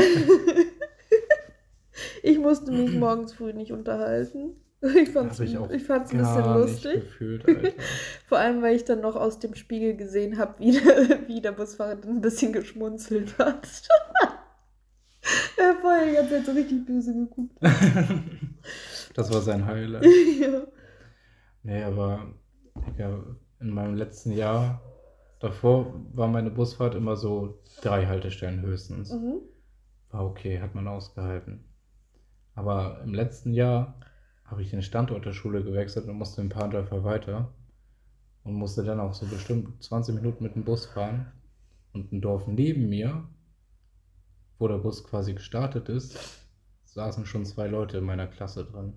[2.23, 4.57] ich musste mich morgens früh nicht unterhalten.
[4.95, 6.95] Ich fand's, ich fand's ein bisschen lustig.
[7.03, 7.45] gefühlt.
[8.27, 11.53] Vor allem, weil ich dann noch aus dem Spiegel gesehen habe, wie, der- wie der
[11.53, 13.67] Busfahrer dann ein bisschen geschmunzelt hat.
[15.57, 17.57] er hat vorher die ganze Zeit so richtig böse geguckt.
[19.15, 20.05] das war sein Highlight.
[20.41, 20.63] ja.
[21.63, 22.35] Nee, aber
[22.99, 23.19] ja,
[23.61, 24.83] in meinem letzten Jahr
[25.47, 29.13] davor war meine Busfahrt immer so drei Haltestellen höchstens.
[29.13, 29.41] Mhm.
[30.11, 31.65] War okay, hat man ausgehalten.
[32.55, 34.01] Aber im letzten Jahr
[34.45, 37.53] habe ich den Standort der Schule gewechselt und musste ein paar Dörfer weiter
[38.45, 41.33] und musste dann auch so bestimmt 20 Minuten mit dem Bus fahren.
[41.93, 43.27] Und ein Dorf neben mir,
[44.59, 46.19] wo der Bus quasi gestartet ist,
[46.85, 48.95] saßen schon zwei Leute in meiner Klasse drin.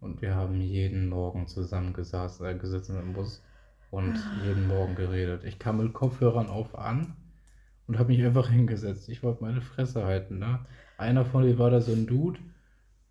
[0.00, 3.42] Und wir haben jeden Morgen zusammen äh, gesessen im Bus
[3.92, 5.44] und jeden Morgen geredet.
[5.44, 7.14] Ich kam mit Kopfhörern auf an
[7.86, 9.08] und habe mich einfach hingesetzt.
[9.10, 10.38] Ich wollte meine Fresse halten.
[10.38, 10.60] Ne?
[10.96, 12.40] Einer von denen war da so ein Dude.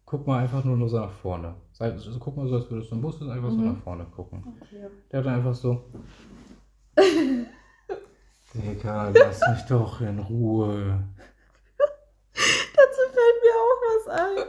[0.05, 1.53] Guck mal einfach nur, nur so nach vorne.
[1.71, 3.73] Sei, so, guck mal so, als würdest du im Bus sind, einfach so Mhm.
[3.73, 4.43] nach vorne gucken.
[4.59, 4.87] Okay.
[5.11, 5.85] Der hat einfach so.
[8.53, 11.03] Digga, lass mich doch in Ruhe.
[12.33, 14.45] Dazu fällt mir auch was ein.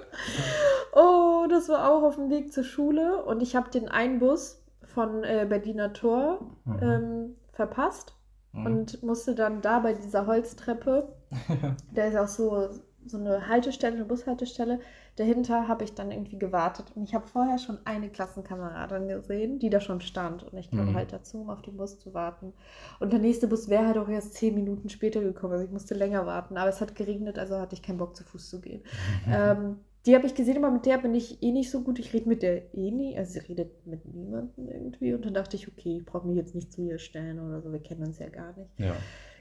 [0.94, 4.61] Oh, das war auch auf dem Weg zur Schule und ich habe den einen Bus
[4.92, 6.78] von äh, Berliner Tor Mhm.
[6.80, 8.14] ähm, verpasst
[8.54, 8.64] Mhm.
[8.64, 11.08] und musste dann da bei dieser Holztreppe,
[11.94, 12.68] da ist auch so,
[13.06, 14.80] so eine Haltestelle, eine Bushaltestelle,
[15.16, 19.70] dahinter habe ich dann irgendwie gewartet und ich habe vorher schon eine Klassenkameradin gesehen, die
[19.70, 20.94] da schon stand und ich kam Mhm.
[20.94, 22.52] halt dazu, um auf den Bus zu warten.
[23.00, 25.94] Und der nächste Bus wäre halt auch erst zehn Minuten später gekommen, also ich musste
[25.94, 28.82] länger warten, aber es hat geregnet, also hatte ich keinen Bock zu Fuß zu gehen.
[29.28, 31.98] Ähm, die habe ich gesehen, aber mit der bin ich eh nicht so gut.
[31.98, 33.16] Ich rede mit der eh nie.
[33.16, 35.14] Also sie redet mit niemandem irgendwie.
[35.14, 37.70] Und dann dachte ich, okay, ich brauche mich jetzt nicht zu ihr stellen oder so.
[37.72, 38.70] Wir kennen uns ja gar nicht.
[38.78, 38.96] Ja.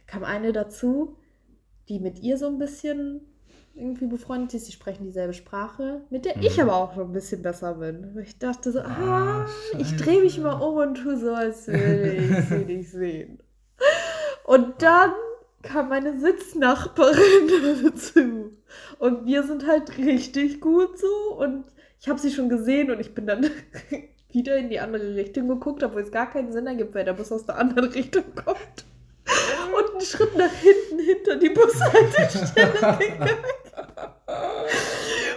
[0.06, 1.16] Kam eine dazu,
[1.90, 3.22] die mit ihr so ein bisschen
[3.74, 4.66] irgendwie befreundet ist.
[4.68, 6.64] Sie sprechen dieselbe Sprache, mit der ich Mhm.
[6.64, 8.16] aber auch schon ein bisschen besser bin.
[8.22, 12.14] Ich dachte so, Ah, ah, ich drehe mich mal um und tu so, als würde
[12.14, 13.40] ich sie nicht sehen.
[14.46, 15.12] Und dann
[15.62, 18.58] kam meine Sitznachbarin dazu.
[19.00, 21.36] Und wir sind halt richtig gut so.
[21.38, 21.66] Und
[22.00, 23.50] ich habe sie schon gesehen und ich bin dann
[24.32, 27.32] wieder in die andere Richtung geguckt, obwohl es gar keinen Sinn ergibt, weil der Bus
[27.32, 28.86] aus der anderen Richtung kommt.
[29.74, 33.38] Und einen Schritt nach hinten hinter die Bushaltestelle gegangen.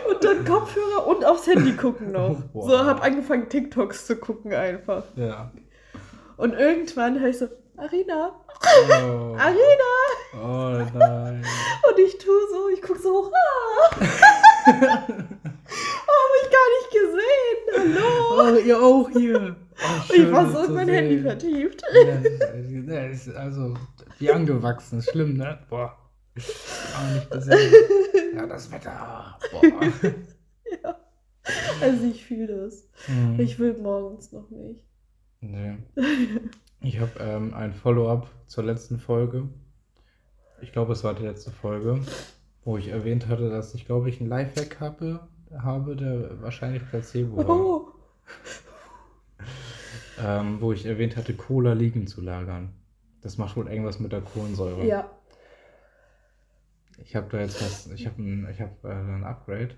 [0.08, 2.42] Und dann Kopfhörer und aufs Handy gucken noch.
[2.52, 2.68] Wow.
[2.68, 5.04] So, habe angefangen, TikToks zu gucken einfach.
[5.16, 5.52] Ja.
[6.36, 8.32] Und irgendwann höre ich so, Arina,
[8.62, 9.92] Oh, Arina.
[10.34, 11.44] oh nein.
[11.88, 13.32] Und ich tue so, ich gucke so hoch.
[13.34, 13.96] Ah.
[14.66, 17.98] Hab ich gar nicht gesehen.
[17.98, 18.08] Hallo.
[18.38, 19.56] Oh, ihr auch hier.
[19.76, 21.22] Oh, ich war so in mein zu Handy sehen.
[21.24, 21.82] vertieft.
[22.86, 23.74] Ja, ist also,
[24.18, 25.02] wie angewachsen.
[25.02, 25.58] Schlimm, ne?
[25.68, 25.96] Boah.
[26.36, 27.72] Auch nicht gesehen.
[28.36, 29.38] Ja, das Wetter.
[29.52, 29.62] Boah.
[30.82, 30.96] Ja.
[31.82, 32.88] Also ich fühle das.
[33.04, 33.38] Hm.
[33.38, 34.80] Ich will morgens noch nicht.
[35.42, 35.76] Nee.
[36.84, 39.48] Ich habe ähm, ein Follow-up zur letzten Folge.
[40.60, 42.00] Ich glaube, es war die letzte Folge,
[42.62, 47.36] wo ich erwähnt hatte, dass ich, glaube ich, einen Lifehack habe, habe der wahrscheinlich Placebo
[47.36, 47.48] war.
[47.48, 47.88] Oh.
[50.16, 52.72] Ähm, wo ich erwähnt hatte, Cola liegen zu lagern.
[53.20, 54.86] Das macht wohl irgendwas mit der Kohlensäure.
[54.86, 55.10] Ja.
[56.98, 59.74] Ich habe da jetzt was, ich habe ein, ich hab, äh, ein Upgrade.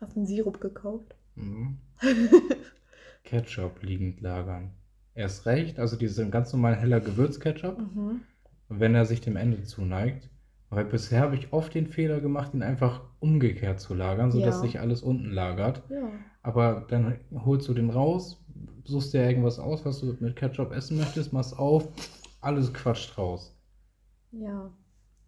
[0.00, 1.14] Hast einen Sirup gekauft?
[1.34, 1.76] Mhm.
[3.24, 4.70] Ketchup liegend lagern.
[5.16, 7.78] Erst recht, also diesen ganz normalen heller Gewürzketchup.
[7.78, 8.20] Mhm.
[8.68, 10.28] wenn er sich dem Ende zuneigt.
[10.70, 14.60] Weil bisher habe ich oft den Fehler gemacht, ihn einfach umgekehrt zu lagern, sodass Ja.
[14.62, 15.84] sich alles unten lagert.
[15.88, 16.10] Ja.
[16.42, 18.44] Aber dann holst du den raus,
[18.84, 21.88] suchst dir irgendwas aus, was du mit Ketchup essen möchtest, machst auf,
[22.40, 23.56] alles quatscht raus.
[24.32, 24.72] Ja.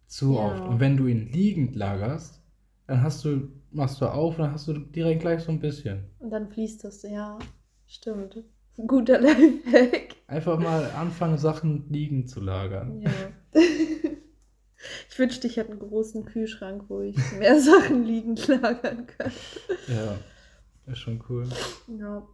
[0.05, 0.39] Zu Ja.
[0.39, 0.67] oft.
[0.67, 2.41] Und wenn du ihn liegend lagerst,
[2.87, 6.09] dann hast du, machst du auf, dann hast du direkt gleich so ein bisschen.
[6.19, 7.03] Und dann fließt das.
[7.03, 7.39] Ja.
[7.87, 8.43] Stimmt.
[8.87, 10.15] Guter Lifehack.
[10.27, 13.01] Einfach mal anfangen, Sachen liegend zu lagern.
[13.01, 13.11] Ja.
[15.09, 19.35] Ich wünschte, ich hätte einen großen Kühlschrank, wo ich mehr Sachen liegend lagern könnte.
[19.87, 20.17] Ja,
[20.85, 21.47] ist schon cool.
[21.87, 22.25] Ja.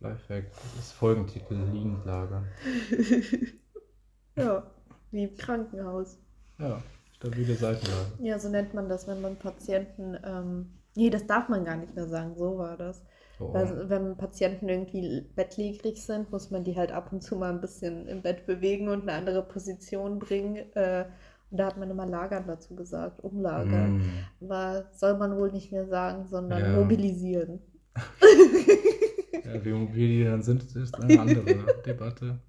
[0.00, 2.48] Lifehack, das ist Folgentitel, liegend lagern.
[4.36, 4.70] ja.
[5.12, 6.18] Wie im Krankenhaus.
[6.58, 6.82] Ja,
[7.12, 8.12] stabile Seitenlage.
[8.18, 10.18] Ja, so nennt man das, wenn man Patienten.
[10.24, 12.34] Ähm, nee, das darf man gar nicht mehr sagen.
[12.36, 13.02] So war das.
[13.40, 17.50] Oh, Weil, wenn Patienten irgendwie bettlägerig sind, muss man die halt ab und zu mal
[17.52, 20.56] ein bisschen im Bett bewegen und eine andere Position bringen.
[20.74, 21.06] Äh,
[21.50, 23.98] und da hat man immer Lagern dazu gesagt, umlagern.
[23.98, 24.44] Mm.
[24.44, 26.72] Aber soll man wohl nicht mehr sagen, sondern Ja.
[26.80, 27.60] mobilisieren.
[29.44, 31.44] Ja, wie mobil die dann sind, ist eine andere
[31.86, 32.40] Debatte.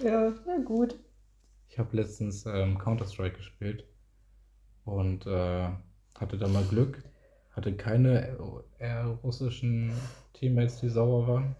[0.00, 0.98] Ja, na gut.
[1.68, 3.86] Ich habe letztens ähm, Counter-Strike gespielt
[4.84, 5.68] und äh,
[6.18, 7.02] hatte da mal Glück.
[7.58, 8.38] Hatte keine
[8.78, 9.90] eher russischen
[10.32, 11.56] Teammates, die sauer waren,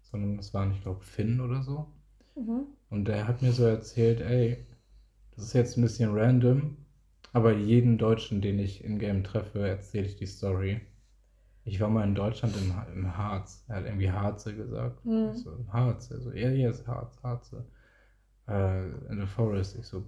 [0.00, 1.86] sondern es waren, ich glaube, Finn oder so.
[2.34, 2.68] Mhm.
[2.88, 4.64] Und der hat mir so erzählt, ey,
[5.36, 6.78] das ist jetzt ein bisschen random,
[7.34, 10.80] aber jeden Deutschen, den ich in-game treffe, erzähle ich die Story.
[11.66, 13.66] Ich war mal in Deutschland im, im Harz.
[13.68, 15.04] Er hat irgendwie Harze gesagt.
[15.04, 15.32] Mhm.
[15.34, 16.10] Ich so, im Harz.
[16.10, 17.66] Er so, ja, hier ist Harz, Harze.
[18.48, 19.76] Äh, in the Forest.
[19.78, 20.06] Ich so,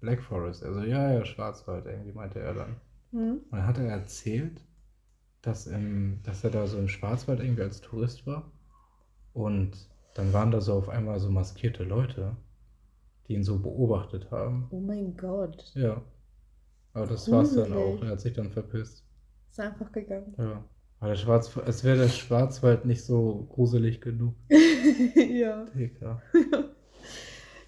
[0.00, 0.62] Black Forest.
[0.62, 2.76] Er so, ja, ja, Schwarzwald, irgendwie meinte er dann.
[3.12, 3.40] Mhm.
[3.50, 4.64] Und dann hat er erzählt,
[5.42, 8.50] dass, im, dass er da so im Schwarzwald irgendwie als Tourist war.
[9.32, 12.36] Und dann waren da so auf einmal so maskierte Leute,
[13.26, 14.66] die ihn so beobachtet haben.
[14.70, 15.72] Oh mein Gott.
[15.74, 16.02] Ja.
[16.92, 18.00] Aber das war's dann Gruselig.
[18.00, 18.04] auch.
[18.04, 19.04] Er hat sich dann verpisst.
[19.50, 20.34] Ist einfach gegangen.
[20.38, 20.64] Ja.
[21.00, 24.34] Aber der Schwarz, es wäre der Schwarzwald nicht so gruselig genug.
[25.14, 25.64] ja.
[25.66, 26.20] Digga.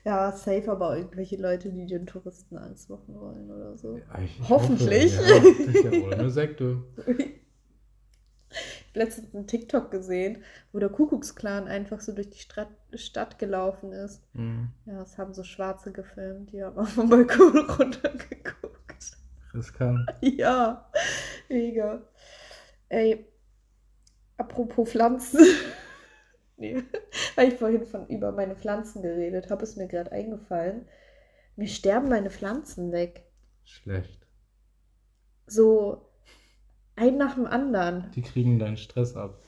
[0.05, 3.99] Ja, safe aber irgendwelche Leute, die den Touristen Angst machen wollen oder so.
[3.99, 5.19] Ja, ich- ich Hoffentlich.
[5.19, 6.83] Hoffe, ja, oder eine Sekte.
[8.53, 13.39] Ich habe letztens einen TikTok gesehen, wo der Kuckucksklan einfach so durch die Stadt, Stadt
[13.39, 14.21] gelaufen ist.
[14.35, 14.71] Mhm.
[14.87, 19.17] Ja, das haben so Schwarze gefilmt, die haben auf dem Balkon runtergeguckt.
[19.55, 20.11] Riskant.
[20.21, 20.91] Ja,
[21.49, 22.03] mega.
[22.89, 23.25] Ey,
[24.37, 25.45] apropos Pflanzen.
[26.61, 26.83] Nee,
[27.37, 30.87] weil ich vorhin von über meine Pflanzen geredet habe, ist mir gerade eingefallen.
[31.57, 33.25] Mir sterben meine Pflanzen weg.
[33.65, 34.27] Schlecht.
[35.47, 36.07] So
[36.97, 38.11] ein nach dem anderen.
[38.15, 39.41] Die kriegen deinen Stress ab.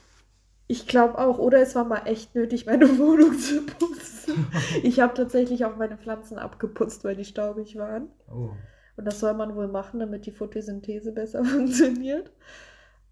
[0.67, 1.39] Ich glaube auch.
[1.39, 4.47] Oder es war mal echt nötig, meine Wohnung zu putzen.
[4.83, 8.09] ich habe tatsächlich auch meine Pflanzen abgeputzt, weil die staubig waren.
[8.31, 8.51] Oh.
[8.97, 12.33] Und das soll man wohl machen, damit die Photosynthese besser funktioniert.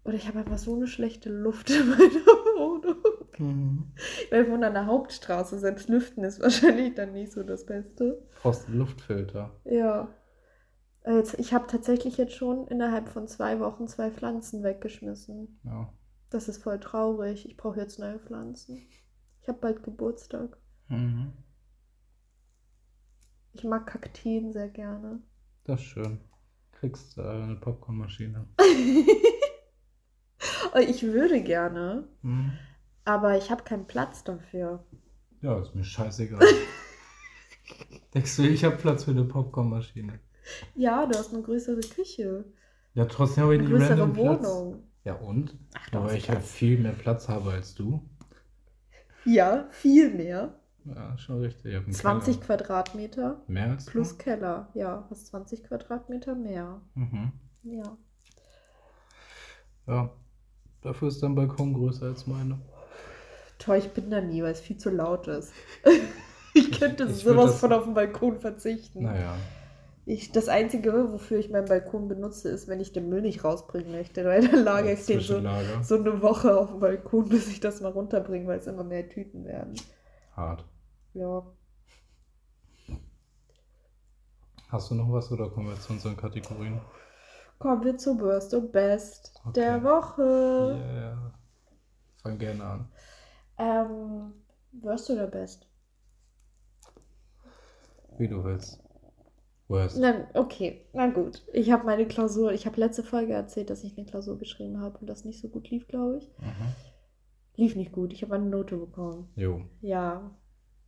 [0.03, 2.01] Und ich habe einfach so eine schlechte Luft in meiner
[2.57, 2.97] Wohnung.
[3.39, 3.91] Mhm.
[4.29, 8.27] Weil von einer Hauptstraße, selbst lüften ist wahrscheinlich dann nicht so das Beste.
[8.41, 9.51] Brauchst einen Luftfilter.
[9.65, 10.07] Ja.
[11.05, 15.59] Jetzt, ich habe tatsächlich jetzt schon innerhalb von zwei Wochen zwei Pflanzen weggeschmissen.
[15.63, 15.91] Ja.
[16.29, 17.47] Das ist voll traurig.
[17.49, 18.77] Ich brauche jetzt neue Pflanzen.
[19.41, 20.57] Ich habe bald Geburtstag.
[20.89, 21.33] Mhm.
[23.53, 25.21] Ich mag Kakteen sehr gerne.
[25.63, 26.21] Das ist schön.
[26.73, 28.47] Kriegst äh, eine Popcornmaschine.
[30.73, 32.53] Oh, Ich würde gerne, Mhm.
[33.05, 34.83] Aber ich habe keinen Platz dafür.
[35.41, 36.39] Ja, ist mir scheißegal.
[38.13, 40.19] Denkst du, ich habe Platz für eine Popcornmaschine?
[40.75, 42.45] Ja, du hast eine größere Küche.
[42.93, 44.43] Ja, trotzdem habe ich Eine größere random Platz.
[44.43, 44.83] Wohnung.
[45.03, 45.57] Ja, und?
[45.75, 46.51] Ach, du Aber ich halt Platz.
[46.51, 48.07] viel mehr Platz habe als du.
[49.25, 50.59] Ja, viel mehr.
[50.83, 51.65] Ja, schon richtig.
[51.71, 52.45] Ich hab einen 20 Keller.
[52.45, 53.91] Quadratmeter Mehr als du?
[53.91, 54.69] plus Keller.
[54.73, 56.81] Ja, hast 20 Quadratmeter mehr.
[56.95, 57.31] Mhm.
[57.63, 57.97] Ja.
[59.87, 60.09] Ja.
[60.81, 62.59] Dafür ist dein Balkon größer als meine.
[63.63, 65.51] Toll, ich bin da nie, weil es viel zu laut ist.
[66.53, 69.03] ich könnte ich würd sowas das- von auf den Balkon verzichten.
[69.03, 69.35] Naja.
[70.05, 73.91] Ich, das Einzige, wofür ich meinen Balkon benutze, ist, wenn ich den Müll nicht rausbringen
[73.91, 74.25] möchte.
[74.25, 75.39] Weil dann lagere ich den so,
[75.83, 79.07] so eine Woche auf dem Balkon, bis ich das mal runterbringe, weil es immer mehr
[79.07, 79.75] Tüten werden.
[80.35, 80.65] Hart.
[81.13, 81.43] Ja.
[84.69, 86.81] Hast du noch was oder kommen wir zu unseren Kategorien?
[87.59, 89.53] Kommen wir zur Worst und Best Okay.
[89.61, 90.79] der Woche.
[90.81, 91.33] Yeah.
[92.23, 92.89] Fang gerne an.
[93.61, 94.33] Ähm,
[94.71, 95.67] Worst oder Best?
[98.17, 98.81] Wie du willst.
[99.67, 99.97] Worst.
[99.99, 101.45] Na, okay, na gut.
[101.53, 104.97] Ich habe meine Klausur, ich habe letzte Folge erzählt, dass ich eine Klausur geschrieben habe
[104.97, 106.27] und das nicht so gut lief, glaube ich.
[106.39, 106.75] Mhm.
[107.55, 109.29] Lief nicht gut, ich habe eine Note bekommen.
[109.35, 110.35] Jo, Ja,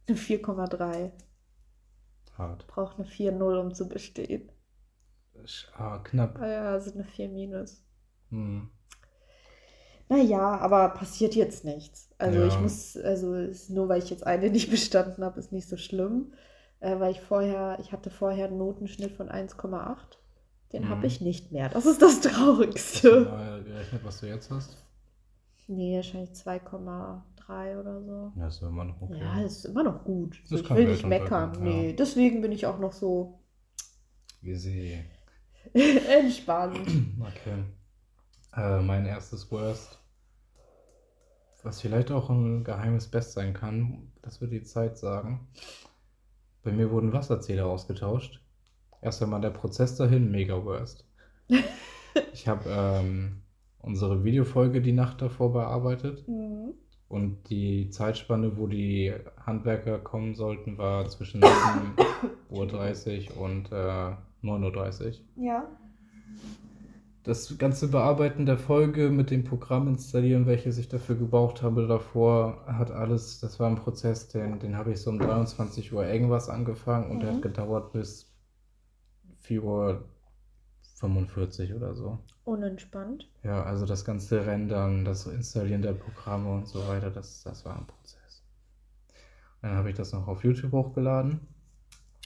[0.07, 1.11] eine 4,3.
[2.37, 2.67] hart.
[2.67, 4.51] Braucht eine 4,0, um zu bestehen.
[5.75, 6.39] Ah, knapp.
[6.39, 7.85] Ah Ja, also eine 4 minus.
[8.29, 8.69] Hm.
[10.15, 12.09] Naja, aber passiert jetzt nichts.
[12.17, 12.47] Also Ja.
[12.47, 15.77] ich muss, also ist, nur weil ich jetzt eine nicht bestanden habe, ist nicht so
[15.77, 16.33] schlimm.
[16.79, 20.17] Äh, weil ich vorher, ich hatte vorher einen Notenschnitt von 1,8.
[20.73, 20.89] Den Mhm.
[20.89, 21.69] habe ich nicht mehr.
[21.69, 23.19] Das ist das Hast du Traurigste.
[23.21, 24.75] mal gerechnet, was du jetzt hast?
[25.67, 28.33] Nee, wahrscheinlich 2,3 oder so.
[28.37, 29.19] Ja, ist immer noch okay.
[29.21, 30.41] Ja, ist immer noch gut.
[30.49, 31.53] Das ich will nicht meckern.
[31.55, 31.59] ja.
[31.61, 33.39] Nee, deswegen bin ich auch noch so
[34.41, 34.99] Easy.
[35.73, 36.79] entspannt.
[37.21, 37.63] Okay.
[38.55, 39.97] Äh, mein erstes Worst.
[41.63, 45.47] Was vielleicht auch ein geheimes Best sein kann, das wird die Zeit sagen.
[46.63, 48.41] Bei mir wurden Wasserzähler ausgetauscht.
[49.01, 51.05] Erst einmal der Prozess dahin, mega worst.
[52.31, 53.41] Ich habe ähm,
[53.79, 56.73] unsere Videofolge die Nacht davor bearbeitet Mhm.
[57.09, 59.11] und die Zeitspanne, wo die
[59.43, 63.75] Handwerker kommen sollten, war zwischen 7.30 Uhr und äh,
[64.43, 65.05] 9.30
[65.37, 65.43] Uhr.
[65.43, 65.67] Ja.
[67.23, 72.61] Das ganze Bearbeiten der Folge mit dem Programm installieren, welches ich dafür gebraucht habe davor,
[72.67, 76.49] hat alles, das war ein Prozess, den, den habe ich so um 23 Uhr irgendwas
[76.49, 77.35] angefangen und der Mhm.
[77.35, 78.29] hat gedauert bis
[79.39, 80.03] 4 Uhr
[80.95, 82.19] 45 oder so.
[82.43, 83.29] Unentspannt.
[83.41, 87.77] Ja, also das ganze Rendern, das Installieren der Programme und so weiter, das, das war
[87.77, 88.43] ein Prozess.
[89.61, 91.39] Dann habe ich das noch auf YouTube hochgeladen,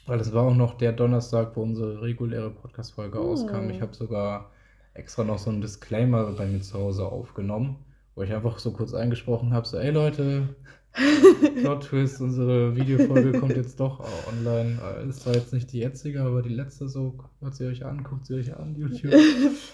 [0.07, 3.25] weil es war auch noch der Donnerstag, wo unsere reguläre Podcast-Folge Hm.
[3.27, 3.69] auskam.
[3.69, 4.49] Ich habe sogar
[4.97, 7.77] extra noch so einen Disclaimer bei mir zu Hause aufgenommen,
[8.15, 10.55] wo ich einfach so kurz eingesprochen habe, so, ey Leute,
[11.55, 14.79] Plot Twist, unsere Videofolge kommt jetzt doch online.
[14.81, 18.03] Äh, Ist zwar jetzt nicht die jetzige, aber die letzte so, hört sie euch an,
[18.03, 19.13] guckt sie euch an, YouTube.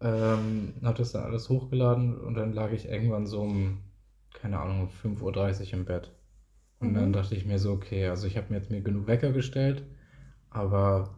[0.00, 3.78] Ähm, hab das dann alles hochgeladen und dann lag ich irgendwann so um,
[4.34, 6.12] keine Ahnung, 5.30 Uhr im Bett.
[6.80, 6.94] Und Mhm.
[6.94, 9.84] dann dachte ich mir so, okay, also ich habe mir jetzt mir genug Wecker gestellt,
[10.50, 11.10] aber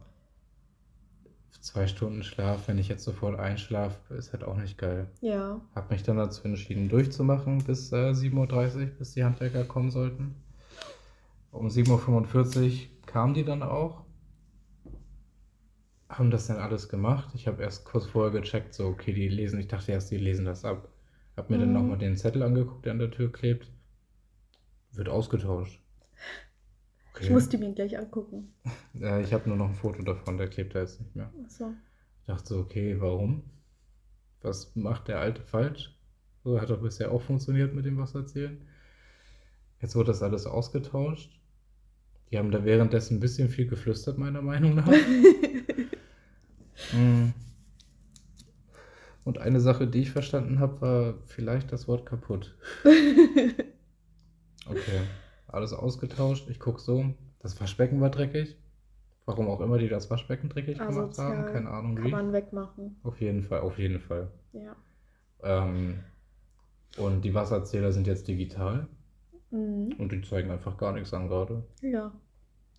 [1.61, 5.09] zwei Stunden Schlaf, wenn ich jetzt sofort einschlafe, ist halt auch nicht geil.
[5.21, 5.61] ja.
[5.75, 10.35] Hab mich dann dazu entschieden, durchzumachen bis äh, 7.30 Uhr, bis die Handwerker kommen sollten.
[11.51, 12.73] Um 7.45 Uhr
[13.07, 14.05] kamen die dann auch.
[16.09, 17.31] Haben das dann alles gemacht.
[17.35, 20.45] Ich habe erst kurz vorher gecheckt, so, okay, die lesen, ich dachte erst, die lesen
[20.45, 20.89] das ab.
[21.37, 21.75] Hab mir dann Mhm.
[21.75, 23.71] nochmal den Zettel angeguckt, der an der Tür klebt.
[24.93, 25.81] Wird ausgetauscht.
[27.15, 27.25] Okay.
[27.25, 28.53] Ich muss die mir gleich angucken.
[29.01, 31.31] äh, ich habe nur noch ein Foto davon, der klebt da jetzt nicht mehr.
[31.45, 31.73] Achso.
[32.21, 33.45] Ich dachte so, okay, warum?
[34.43, 35.97] Was macht der Alte falsch?
[36.43, 38.61] So hat doch bisher auch funktioniert mit dem Wasserzählen.
[39.81, 41.31] Jetzt wurde das alles ausgetauscht.
[42.31, 44.91] Die haben da währenddessen ein bisschen viel geflüstert, meiner Meinung nach.
[46.93, 47.29] Mm.
[49.23, 52.57] Und eine Sache, die ich verstanden habe, war vielleicht das Wort kaputt.
[54.67, 55.03] Okay,
[55.55, 56.49] alles ausgetauscht.
[56.51, 57.15] Ich gucke so.
[57.41, 58.57] Das Waschbecken war dreckig.
[59.27, 61.47] Warum auch immer die das Waschbecken dreckig gemacht haben.
[61.47, 62.11] Keine Ahnung Kann wie.
[62.11, 62.97] Kann man wegmachen.
[63.03, 64.31] Auf jeden Fall, auf jeden Fall.
[64.53, 64.77] Ja.
[65.43, 66.01] Ähm,
[66.99, 68.87] und die Wasserzähler sind jetzt digital.
[69.51, 69.95] Mhm.
[69.99, 71.63] Und die zeigen einfach gar nichts an gerade.
[71.81, 72.13] Ja.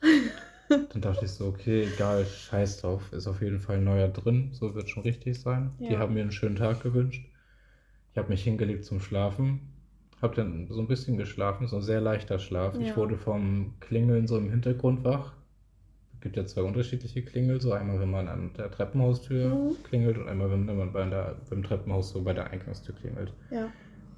[0.70, 3.12] Dann dachte ich so, okay, egal, scheiß drauf.
[3.12, 4.50] Ist auf jeden Fall ein neuer drin.
[4.54, 5.72] So wird schon richtig sein.
[5.80, 5.90] Ja.
[5.90, 7.26] Die haben mir einen schönen Tag gewünscht.
[8.12, 9.60] Ich habe mich hingelegt zum Schlafen.
[10.22, 12.76] Habe dann so ein bisschen geschlafen, so ein sehr leichter Schlaf.
[12.76, 12.82] Ja.
[12.82, 15.34] Ich wurde vom Klingeln so im Hintergrund wach.
[16.14, 17.62] Es gibt ja zwei unterschiedliche Klingel.
[17.62, 19.84] So einmal, wenn man an der Treppenhaustür mhm.
[19.84, 23.34] klingelt und einmal, wenn man bei der, beim Treppenhaus so bei der Eingangstür klingelt.
[23.52, 23.70] Ja.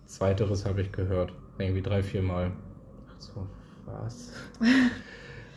[0.05, 1.33] Zweiteres habe ich gehört.
[1.57, 2.51] Irgendwie drei, vier Mal.
[3.09, 3.47] Ach so,
[3.85, 4.33] was?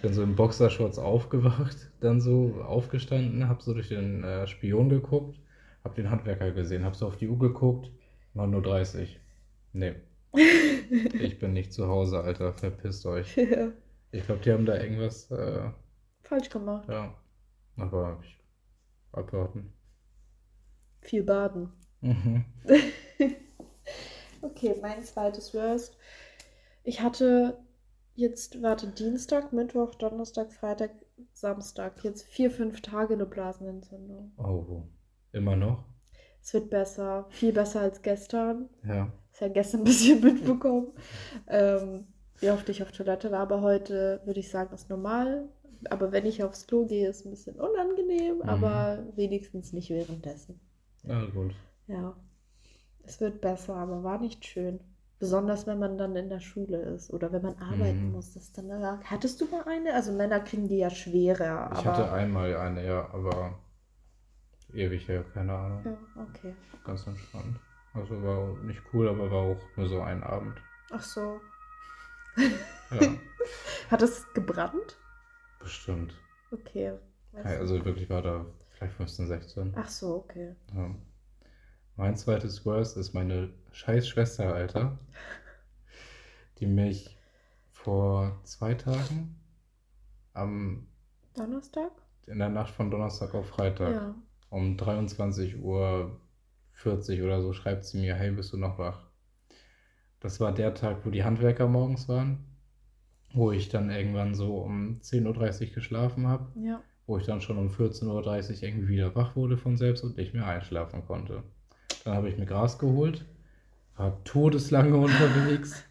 [0.03, 5.39] bin so in Boxershorts aufgewacht, dann so aufgestanden, habe so durch den äh, Spion geguckt,
[5.85, 7.91] habe den Handwerker gesehen, habe so auf die Uhr geguckt,
[8.35, 9.21] war nur 30.
[9.73, 9.95] Nee.
[10.33, 13.37] Ich bin nicht zu Hause, Alter, verpisst euch.
[13.37, 13.73] Ja.
[14.13, 15.71] Ich glaube, die haben da irgendwas äh,
[16.23, 16.89] falsch gemacht.
[16.89, 17.15] Ja.
[17.77, 18.41] Aber ich
[19.13, 19.73] abwarten.
[21.01, 21.73] Viel baden.
[22.01, 22.45] Mhm.
[24.43, 25.97] okay, mein zweites Worst.
[26.83, 27.59] Ich hatte
[28.15, 30.91] jetzt, warte, Dienstag, Mittwoch, Donnerstag, Freitag,
[31.33, 32.03] Samstag.
[32.03, 34.33] Jetzt vier, fünf Tage eine Blasenentzündung.
[34.39, 34.83] Oh,
[35.33, 35.85] immer noch?
[36.43, 38.69] Es wird besser, viel besser als gestern.
[38.85, 39.13] Ja.
[39.41, 40.89] Habe gestern ein bisschen mitbekommen,
[41.49, 42.07] ähm,
[42.41, 45.49] wie oft ich auf Toilette war, aber heute würde ich sagen, ist normal.
[45.89, 48.43] Aber wenn ich aufs Klo gehe, ist ein bisschen unangenehm, mhm.
[48.43, 50.61] aber wenigstens nicht währenddessen.
[51.05, 51.55] Ja, gut.
[51.87, 52.15] Ja.
[53.03, 54.81] Es wird besser, aber war nicht schön.
[55.19, 58.13] Besonders wenn man dann in der Schule ist oder wenn man arbeiten mhm.
[58.13, 58.33] muss.
[58.33, 58.71] Das dann,
[59.05, 59.95] hattest du mal eine?
[59.95, 61.71] Also Männer kriegen die ja schwerer.
[61.75, 63.59] Ich hatte einmal eine, ja, aber
[64.73, 65.83] ewig her, keine Ahnung.
[65.85, 66.55] Ja, okay.
[66.85, 67.59] Ganz entspannt.
[67.95, 70.61] Also war nicht cool, aber war auch nur so ein Abend.
[70.91, 71.41] Ach so.
[72.37, 73.01] Ja.
[73.91, 74.99] Hat es gebrannt?
[75.59, 76.15] Bestimmt.
[76.53, 76.95] Okay.
[77.45, 79.73] Also wirklich war da vielleicht 15, 16.
[79.77, 80.55] Ach so, okay.
[80.75, 80.95] Ja.
[81.97, 84.99] Mein zweites Worst ist meine scheiß Schwester, Alter,
[86.59, 87.19] die mich
[87.71, 89.37] vor zwei Tagen
[90.33, 90.87] am
[91.35, 91.93] Donnerstag?
[92.27, 94.15] In der Nacht von Donnerstag auf Freitag ja.
[94.51, 96.21] um 23 Uhr
[96.81, 99.07] 40 oder so schreibt sie mir, hey, bist du noch wach?
[100.21, 102.45] Das war der Tag, wo die Handwerker morgens waren,
[103.33, 106.83] wo ich dann irgendwann so um 10.30 Uhr geschlafen habe, ja.
[107.07, 110.35] wo ich dann schon um 14.30 Uhr irgendwie wieder wach wurde von selbst und nicht
[110.35, 111.43] mehr einschlafen konnte.
[112.05, 113.25] Dann habe ich mir Gras geholt,
[113.97, 115.85] war todeslange unterwegs.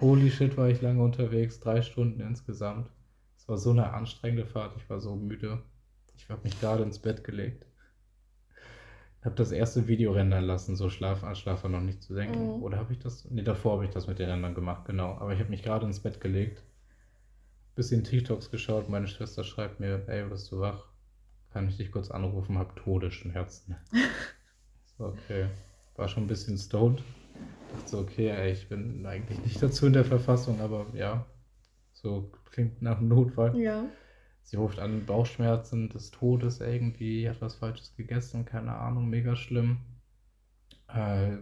[0.00, 2.90] Holy shit, war ich lange unterwegs, drei Stunden insgesamt.
[3.36, 5.62] Es war so eine anstrengende Fahrt, ich war so müde.
[6.16, 7.66] Ich habe mich gerade ins Bett gelegt.
[9.24, 12.42] Habe das erste Video rendern lassen, so Schlaf an Schlafer noch nicht zu denken.
[12.42, 12.62] Mhm.
[12.62, 13.28] Oder habe ich das?
[13.30, 15.12] Ne, davor habe ich das mit den Rändern gemacht, genau.
[15.14, 16.62] Aber ich habe mich gerade ins Bett gelegt,
[17.74, 18.90] bisschen TikToks geschaut.
[18.90, 20.88] Meine Schwester schreibt mir, ey, bist du wach?
[21.52, 22.58] Kann ich dich kurz anrufen?
[22.58, 23.76] Hab Todesschmerzen.
[24.96, 25.46] Okay.
[25.96, 27.02] War schon ein bisschen stoned.
[27.72, 31.26] Dachte so, okay, ey, ich bin eigentlich nicht dazu in der Verfassung, aber ja,
[31.92, 33.58] so klingt nach einem Notfall.
[33.58, 33.86] Ja.
[34.44, 39.78] Sie ruft an, Bauchschmerzen des Todes irgendwie, hat was Falsches gegessen, keine Ahnung, mega schlimm.
[40.88, 41.38] Äh,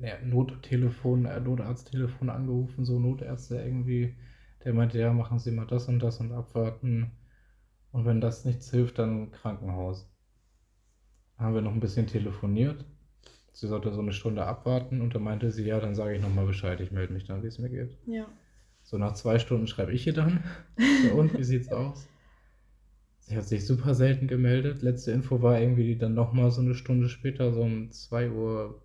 [0.00, 4.16] ne, Nottelefon, äh, Notarzttelefon angerufen, so Notärzte irgendwie.
[4.64, 7.12] Der meinte, ja, machen Sie mal das und das und abwarten.
[7.92, 10.10] Und wenn das nichts hilft, dann Krankenhaus
[11.38, 12.84] haben wir noch ein bisschen telefoniert.
[13.52, 16.46] Sie sollte so eine Stunde abwarten und dann meinte sie, ja, dann sage ich nochmal
[16.46, 17.96] Bescheid, ich melde mich dann, wie es mir geht.
[18.06, 18.26] Ja.
[18.86, 20.42] So nach zwei Stunden schreibe ich ihr dann.
[21.14, 22.08] und wie sieht's aus?
[23.20, 24.80] Sie hat sich super selten gemeldet.
[24.80, 28.80] Letzte Info war irgendwie dann nochmal so eine Stunde später, so um 2.40 Uhr,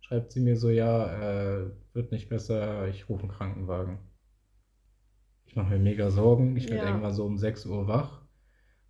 [0.00, 3.98] schreibt sie mir so, ja, äh, wird nicht besser, ich rufe einen Krankenwagen.
[5.46, 6.56] Ich mache mir mega Sorgen.
[6.56, 6.88] Ich werde ja.
[6.90, 8.22] irgendwann so um 6 Uhr wach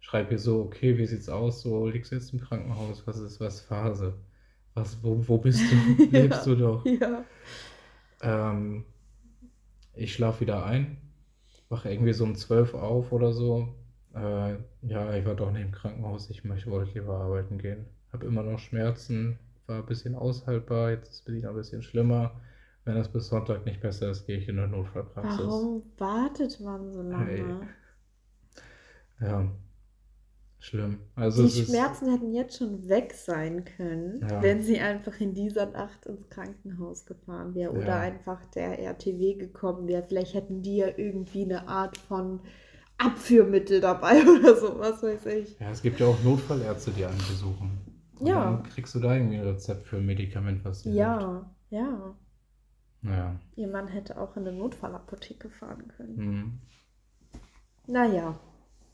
[0.03, 1.62] schreibe ihr so, okay, wie sieht's aus?
[1.62, 3.07] So, liegst du jetzt im Krankenhaus?
[3.07, 4.18] Was ist was Phase?
[4.74, 6.05] Was, wo, wo bist du?
[6.11, 6.84] Lebst du doch?
[6.84, 7.24] Ja.
[8.20, 8.84] Ähm,
[9.95, 10.97] ich schlafe wieder ein,
[11.68, 13.74] wache irgendwie so um 12 auf oder so.
[14.14, 17.86] Äh, ja, ich war doch nicht im Krankenhaus, ich möchte, wollte lieber arbeiten gehen.
[18.12, 22.40] Habe immer noch Schmerzen, war ein bisschen aushaltbar, jetzt ist es ein bisschen schlimmer.
[22.84, 25.38] Wenn das bis Sonntag nicht besser ist, gehe ich in eine Notfallpraxis.
[25.47, 27.26] Warum wartet man so lange?
[27.26, 27.45] Hey.
[29.20, 29.49] Ja,
[30.65, 31.01] Schlimm.
[31.17, 34.41] Also Die Schmerzen hätten jetzt schon weg sein können, Ja.
[34.43, 37.99] wenn sie einfach in dieser Nacht ins Krankenhaus gefahren wäre oder Ja.
[38.01, 40.05] einfach der RTW gekommen wäre.
[40.05, 42.41] Vielleicht hätten die ja irgendwie eine Art von
[42.97, 45.59] Abführmittel dabei oder so, was weiß ich.
[45.59, 47.79] ja, es gibt ja auch Notfallärzte, die einen besuchen.
[48.21, 48.45] Und Ja.
[48.45, 50.93] Dann kriegst du da irgendwie ein Rezept für ein Medikament, was dir.
[50.93, 52.15] Ja, ja.
[53.01, 53.41] Naja.
[53.57, 56.17] Ihr Mann hätte auch in eine Notfallapotheke fahren können.
[56.17, 56.59] Mhm.
[57.89, 58.39] Naja,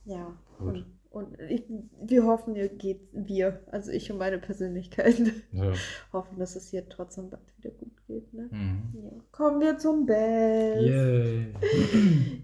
[0.07, 0.33] ja.
[0.59, 0.69] Gut.
[0.77, 1.64] Und, und ich,
[2.02, 5.20] wir hoffen, ihr geht, wir, also ich und meine Persönlichkeit,
[5.52, 5.72] Ja.
[6.12, 8.32] hoffen, dass es hier trotzdem bald wieder gut geht.
[8.34, 8.48] Ne?
[8.50, 8.82] Mhm.
[9.02, 9.11] Ja.
[9.32, 10.82] Kommen wir zum Best.
[10.82, 11.46] Yay.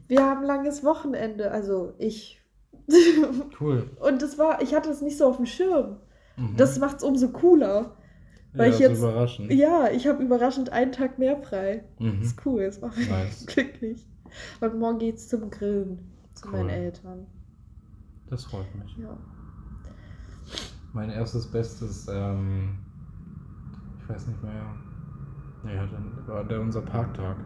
[0.09, 2.41] Wir haben ein langes Wochenende, also ich.
[3.61, 3.89] Cool.
[4.01, 5.97] und das war, ich hatte es nicht so auf dem Schirm.
[6.37, 6.57] Mhm.
[6.57, 7.97] Das macht es umso cooler.
[8.53, 9.53] weil ja, ich jetzt- überraschend.
[9.53, 11.85] Ja, ich habe überraschend einen Tag mehr frei.
[11.99, 12.19] Mhm.
[12.21, 13.47] Das ist cool, das macht mich Nice.
[13.47, 14.07] glücklich.
[14.61, 16.53] Und morgen geht's zum Grillen zu Cool.
[16.53, 17.27] meinen Eltern.
[18.29, 18.97] Das freut mich.
[18.97, 19.17] Ja.
[20.93, 22.79] Mein erstes Bestes, ähm,
[24.01, 24.75] ich weiß nicht mehr.
[25.65, 27.37] Ja, dann war der unser Parktag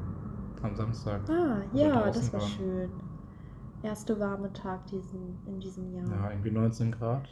[0.63, 1.21] am Samstag.
[1.31, 2.49] Ah, ja, das war waren.
[2.51, 2.91] schön.
[3.83, 6.09] Erste warme Tag diesen, in diesem Jahr.
[6.09, 7.29] Ja, irgendwie 19 Grad.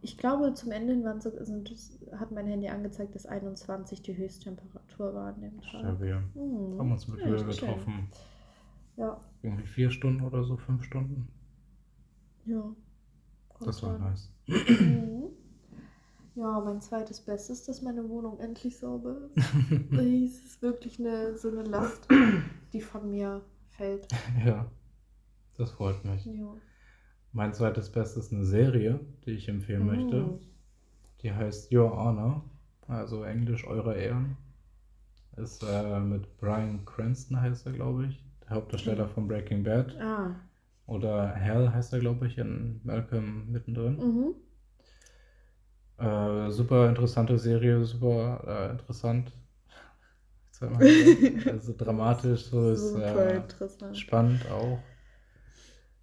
[0.00, 1.68] Ich glaube, zum Ende hin waren so, sind,
[2.16, 5.82] hat mein Handy angezeigt, dass 21 die Höchsttemperatur war an dem Tag.
[5.82, 6.78] Ja, wir Hm.
[6.78, 7.48] haben uns mit Ja, Höhe schön.
[7.48, 8.08] getroffen.
[8.96, 11.28] Ja, Irgendwie vier Stunden oder so, fünf Stunden.
[12.46, 12.62] ja.
[13.60, 14.30] Das war nice.
[14.46, 15.30] Mhm.
[16.34, 19.36] Ja, mein zweites Bestes, dass meine Wohnung endlich sauber ist.
[19.92, 22.06] es ist wirklich eine, so eine Last,
[22.72, 24.06] die von mir fällt.
[24.46, 24.70] ja,
[25.56, 26.24] das freut mich.
[26.26, 26.54] Ja.
[27.32, 30.22] Mein zweites Bestes ist eine Serie, die ich empfehlen möchte.
[30.22, 30.38] Mhm.
[31.22, 32.44] Die heißt Your Honor,
[32.86, 34.36] also Englisch Eure Ehren.
[35.36, 38.24] Ist äh, mit Brian Cranston heißt er, glaube ich.
[38.42, 39.96] Der Hauptdarsteller von Breaking Bad.
[40.00, 40.36] Ah.
[40.88, 43.96] Oder Hal heißt er, glaube ich, in Malcolm mittendrin.
[43.98, 44.34] Mhm.
[46.02, 49.32] Äh, super interessante Serie, super äh, interessant.
[50.50, 51.42] Sagen?
[51.46, 53.42] also dramatisch, so ist äh,
[53.92, 54.78] spannend auch.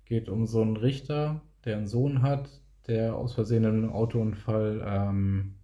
[0.06, 2.48] Geht um so einen Richter, der einen Sohn hat,
[2.86, 5.56] der aus Versehen in einem Autounfall ähm,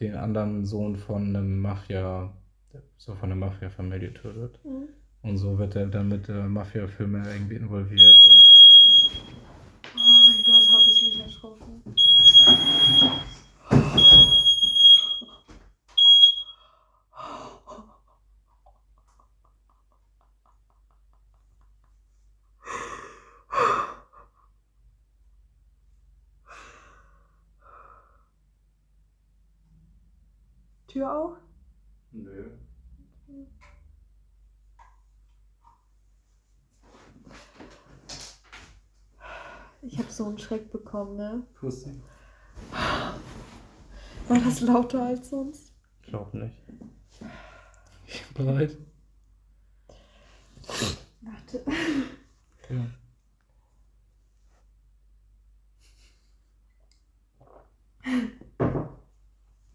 [0.00, 2.36] den anderen Sohn von einem Mafia,
[2.96, 4.58] so von einer Mafia-Familie tötet.
[4.64, 4.88] Mhm.
[5.24, 8.42] Und so wird er dann mit der Mafia-Filme irgendwie involviert und
[9.96, 11.82] Oh mein Gott, habe ich mich erschrocken.
[30.86, 31.38] Tür auf?
[32.12, 32.63] Nö.
[39.86, 41.46] Ich habe so einen Schreck bekommen, ne?
[41.54, 42.00] Pussy.
[42.70, 45.74] War das lauter als sonst?
[46.02, 46.56] Glaub nicht.
[48.34, 48.76] Bereit?
[51.20, 51.64] Warte.
[52.70, 52.86] Ja.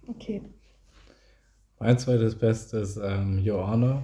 [0.07, 0.41] Okay.
[1.77, 4.03] Mein zweites Bestes ist ähm, Joanna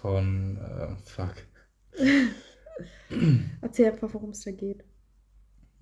[0.00, 1.34] von äh, Fuck.
[3.60, 4.84] Erzähl einfach, worum es da geht.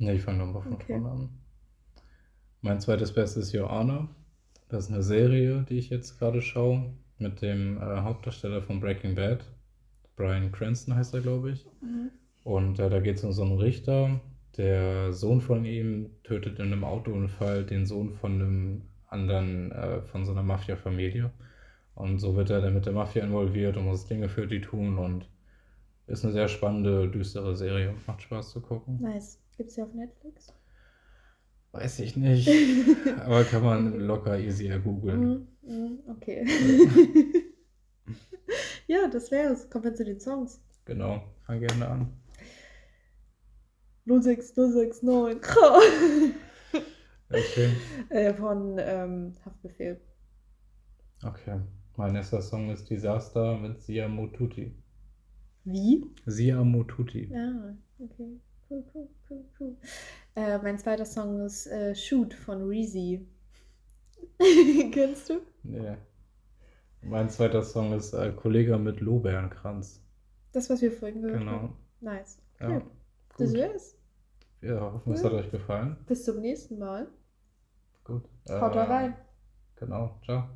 [0.01, 0.95] Ne, ich fange nochmal von Okay.
[0.95, 1.29] vorne an.
[2.63, 4.09] Mein zweites Bestes ist Joanna.
[4.69, 9.15] Das ist eine Serie, die ich jetzt gerade schaue, mit dem äh, Hauptdarsteller von Breaking
[9.15, 9.45] Bad.
[10.17, 11.67] Brian Cranston heißt er, glaube ich.
[12.45, 14.21] Und äh, da geht es um so einen Richter.
[14.57, 20.25] Der Sohn von ihm tötet in einem Autounfall den Sohn von einem anderen, äh, von
[20.25, 21.31] so einer Mafia-Familie.
[21.95, 24.97] Und so wird er dann mit der Mafia involviert und muss Dinge für die tun.
[24.99, 25.29] Und
[26.07, 27.95] ist eine sehr spannende, düstere Serie.
[28.07, 28.99] Macht Spaß zu gucken.
[28.99, 29.39] Nice.
[29.61, 30.55] Gibt's ja auf Netflix?
[31.73, 32.49] Weiß ich nicht.
[33.27, 35.47] Aber kann man locker easy ergoogeln.
[35.61, 36.47] Mhm, mhm, okay.
[38.87, 39.69] ja, das wär's.
[39.69, 40.63] Kommen wir zu den Songs.
[40.87, 41.23] Genau.
[41.45, 42.13] Fang gerne an.
[44.07, 45.43] 06069.
[47.29, 47.71] Okay.
[48.09, 50.01] äh, von ähm, Haftbefehl.
[51.23, 51.61] Okay.
[51.97, 54.75] Mein erster Song ist Disaster mit Sia Motuti.
[55.65, 56.07] Wie?
[56.25, 57.29] Sia Motuti.
[57.31, 58.41] Ja, okay.
[58.71, 59.77] Cool, cool, cool, cool.
[60.37, 63.27] Äh, mein zweiter Song ist äh, Shoot von Reezy.
[64.93, 65.41] Kennst du?
[65.65, 65.97] Nee.
[67.03, 70.01] Mein zweiter Song ist äh, Kollege mit Lorbeerenkranz.
[70.53, 71.53] Das, was wir vorhin gehört Genau.
[71.53, 71.77] haben.
[72.01, 72.39] Nice.
[72.61, 72.73] Okay.
[72.75, 72.83] Ja.
[73.39, 73.97] Das wär's.
[74.61, 75.97] Ja, hoffen, es hat euch gefallen.
[76.07, 77.09] Bis zum nächsten Mal.
[78.05, 78.23] Gut.
[78.49, 79.17] Haut Äh, rein.
[79.77, 80.21] Genau.
[80.25, 80.51] Ciao.